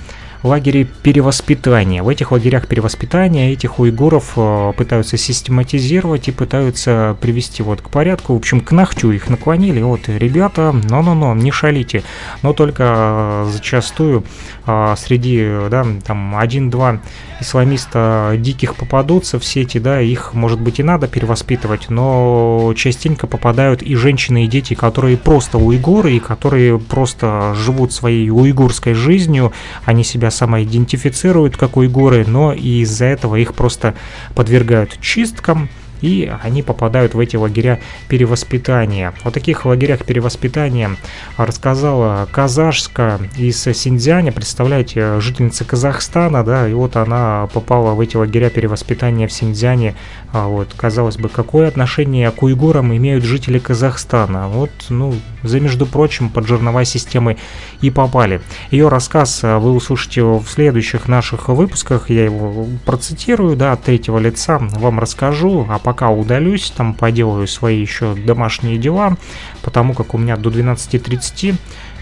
лагерей 0.46 0.86
перевоспитания. 0.86 2.04
В 2.04 2.10
этих 2.10 2.32
лагерях 2.32 2.68
перевоспитания 2.68 3.52
этих 3.52 3.80
уйгуров 3.80 4.34
э, 4.36 4.74
пытаются 4.78 5.18
систематизировать 5.18 6.28
и 6.28 6.32
пытаются 6.32 7.18
привести 7.20 7.64
вот 7.64 7.82
к 7.82 7.90
порядку. 7.90 8.34
В 8.34 8.38
общем, 8.38 8.62
к 8.62 8.72
нахтю 8.72 9.12
их 9.12 9.30
наклонили. 9.30 9.82
Вот, 9.82 10.08
ребята, 10.08 10.72
но-но-но, 10.72 11.34
не 11.36 11.52
шалите. 11.52 12.04
Но 12.42 12.54
только 12.54 12.84
э, 12.84 13.50
зачастую 13.52 14.24
э, 14.66 14.96
среди, 14.98 15.50
да, 15.70 15.86
там, 16.06 16.38
один-два 16.38 17.00
исламиста 17.42 18.34
диких 18.38 18.76
попадутся 18.76 19.40
в 19.40 19.46
сети, 19.46 19.80
да, 19.80 20.00
их, 20.00 20.34
может 20.34 20.60
быть, 20.60 20.80
и 20.80 20.84
надо 20.84 21.08
перевоспитывать, 21.08 21.90
но 21.90 22.74
частенько 22.76 23.28
попадают 23.28 23.82
и 23.82 23.96
женщины, 23.96 24.46
и 24.46 24.48
дети, 24.48 24.74
которые 24.74 25.18
просто 25.18 25.58
уйгуры, 25.58 26.14
и 26.14 26.20
которые 26.20 26.80
просто 26.80 27.54
живут 27.56 27.92
своей 27.92 28.30
уйгурской 28.30 28.94
жизнью, 28.94 29.52
они 29.86 30.04
себя 30.04 30.32
самоидентифицируют 30.36 31.58
как 31.58 31.78
уйгуры, 31.78 32.26
но 32.28 32.54
и 32.54 32.82
из-за 32.82 33.06
этого 33.06 33.36
их 33.36 33.54
просто 33.54 33.96
подвергают 34.36 35.00
чисткам, 35.02 35.70
и 36.06 36.32
они 36.44 36.62
попадают 36.62 37.16
в 37.16 37.20
эти 37.20 37.36
лагеря 37.36 37.80
перевоспитания. 38.10 39.16
О 39.24 39.32
таких 39.32 39.66
лагерях 39.66 40.06
перевоспитания 40.06 40.92
рассказала 41.36 42.28
казашка 42.32 43.20
из 43.36 43.64
Синьцзяня, 43.64 44.32
представляете, 44.32 45.20
жительница 45.20 45.66
Казахстана, 45.66 46.44
да, 46.44 46.70
и 46.70 46.74
вот 46.74 46.96
она 46.96 47.50
попала 47.52 47.96
в 47.96 48.00
эти 48.02 48.18
лагеря 48.18 48.52
перевоспитания 48.52 49.28
в 49.28 49.32
Синьцзяне. 49.32 49.96
А 50.32 50.48
вот, 50.48 50.74
казалось 50.78 51.18
бы, 51.18 51.28
какое 51.28 51.68
отношение 51.68 52.30
к 52.30 52.44
уйгурам 52.44 52.96
имеют 52.96 53.24
жители 53.24 53.58
Казахстана? 53.58 54.48
Вот, 54.48 54.70
ну, 54.90 55.16
за, 55.42 55.60
между 55.60 55.88
прочим, 55.88 56.30
под 56.30 56.46
жерновая 56.46 56.86
системы 56.86 57.38
и 57.82 57.90
попали. 57.90 58.42
Ее 58.70 58.90
рассказ 58.90 59.40
а, 59.44 59.60
вы 59.60 59.72
услышите 59.72 60.22
в 60.24 60.46
следующих 60.48 61.08
наших 61.08 61.48
выпусках, 61.48 62.10
я 62.10 62.26
его 62.26 62.68
процитирую, 62.86 63.56
да, 63.56 63.72
от 63.72 63.84
третьего 63.84 64.20
лица 64.20 64.60
вам 64.60 65.00
расскажу, 65.00 65.66
а 65.70 65.80
пока 65.80 65.95
удалюсь, 66.04 66.72
там 66.76 66.94
поделаю 66.94 67.48
свои 67.48 67.80
еще 67.80 68.16
домашние 68.16 68.78
дела, 68.78 69.18
потому 69.62 69.94
как 69.94 70.14
у 70.14 70.18
меня 70.18 70.38
до 70.38 70.50
12.30 70.50 71.56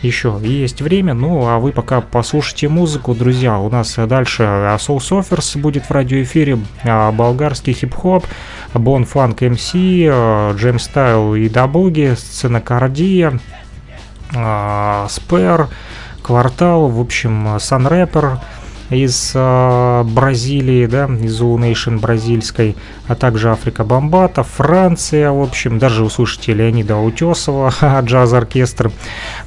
еще 0.03 0.37
есть 0.41 0.81
время. 0.81 1.13
Ну, 1.13 1.47
а 1.47 1.59
вы 1.59 1.71
пока 1.71 2.01
послушайте 2.01 2.67
музыку, 2.67 3.13
друзья. 3.15 3.57
У 3.59 3.69
нас 3.69 3.95
дальше 3.95 4.43
Soul 4.43 4.97
Surfers 4.97 5.57
будет 5.57 5.85
в 5.85 5.91
радиоэфире, 5.91 6.59
а, 6.83 7.11
болгарский 7.11 7.73
хип-хоп, 7.73 8.25
Бон 8.73 9.05
Фанк 9.05 9.41
МС, 9.41 9.71
Джейм 9.73 10.79
Стайл 10.79 11.35
и 11.35 11.47
Дабуги, 11.47 12.15
Сцена 12.17 12.59
Кардия, 12.59 13.39
а, 14.35 15.07
Спер, 15.09 15.69
Квартал, 16.21 16.89
в 16.89 16.99
общем, 16.99 17.57
Сан 17.59 17.87
Рэпер, 17.87 18.39
из 18.93 19.31
э, 19.33 20.03
Бразилии, 20.03 20.85
да, 20.85 21.05
из 21.05 21.41
Nation 21.41 21.99
бразильской, 21.99 22.75
а 23.07 23.15
также 23.15 23.51
Африка 23.51 23.83
Бомбата, 23.83 24.43
Франция, 24.43 25.31
в 25.31 25.41
общем, 25.41 25.79
даже 25.79 26.03
услышите 26.03 26.53
Леонида 26.53 26.97
Утесова, 26.97 27.73
джаз-оркестр, 28.01 28.91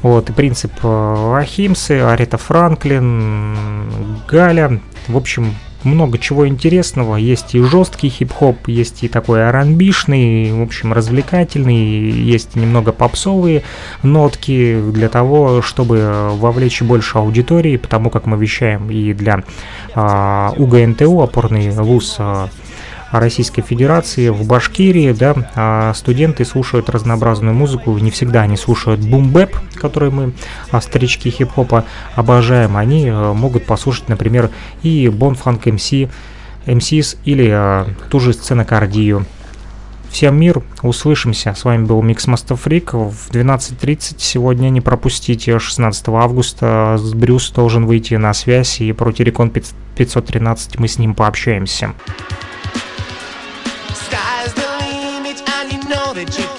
вот, 0.02 0.30
и 0.30 0.32
принцип 0.32 0.72
э, 0.82 1.34
Ахимсы, 1.38 2.00
Арита 2.00 2.38
Франклин, 2.38 3.56
Галя, 4.28 4.80
в 5.08 5.16
общем, 5.16 5.54
много 5.84 6.18
чего 6.18 6.46
интересного. 6.48 7.16
Есть 7.16 7.54
и 7.54 7.62
жесткий 7.62 8.08
хип-хоп, 8.08 8.68
есть 8.68 9.04
и 9.04 9.08
такой 9.08 9.48
аранбишный, 9.48 10.52
в 10.52 10.62
общем, 10.62 10.92
развлекательный, 10.92 12.10
есть 12.10 12.56
немного 12.56 12.92
попсовые 12.92 13.62
нотки 14.02 14.80
для 14.92 15.08
того, 15.08 15.62
чтобы 15.62 16.30
вовлечь 16.32 16.82
больше 16.82 17.18
аудитории, 17.18 17.76
потому 17.76 18.10
как 18.10 18.26
мы 18.26 18.36
вещаем 18.36 18.90
и 18.90 19.12
для 19.12 19.44
а, 19.94 20.52
УГНТУ, 20.56 21.20
опорный 21.20 21.70
вуз 21.70 22.16
а, 22.18 22.48
Российской 23.10 23.62
Федерации, 23.62 24.28
в 24.28 24.46
Башкирии, 24.46 25.12
да, 25.12 25.34
а 25.54 25.94
студенты 25.94 26.44
слушают 26.44 26.90
разнообразную 26.90 27.54
музыку, 27.54 27.96
не 27.98 28.10
всегда 28.10 28.42
они 28.42 28.56
слушают 28.56 29.00
бум-бэп, 29.00 29.56
который 29.74 30.10
мы, 30.10 30.32
а, 30.70 30.80
старички 30.80 31.30
хип-хопа, 31.30 31.84
обожаем, 32.14 32.76
они 32.76 33.08
а, 33.08 33.32
могут 33.32 33.66
послушать, 33.66 34.08
например, 34.08 34.50
и 34.82 35.08
Бонфанк 35.08 35.66
МС, 35.66 35.92
МСИС 36.66 37.16
или 37.24 37.48
а, 37.50 37.86
ту 38.10 38.20
же 38.20 38.32
сценокардию. 38.32 39.24
Всем 40.10 40.38
мир, 40.40 40.62
услышимся. 40.82 41.52
С 41.54 41.64
вами 41.64 41.84
был 41.84 42.00
Микс 42.00 42.26
Мастафрик 42.26 42.94
в 42.94 43.30
12.30. 43.30 44.14
Сегодня 44.18 44.70
не 44.70 44.80
пропустите, 44.80 45.58
16 45.58 46.08
августа 46.08 46.98
Брюс 47.14 47.50
должен 47.50 47.84
выйти 47.86 48.14
на 48.14 48.32
связь 48.32 48.80
и 48.80 48.92
про 48.92 49.12
Терекон 49.12 49.50
513 49.50 50.78
мы 50.78 50.88
с 50.88 50.98
ним 50.98 51.14
пообщаемся. 51.14 51.92
that 56.16 56.38
you 56.38 56.55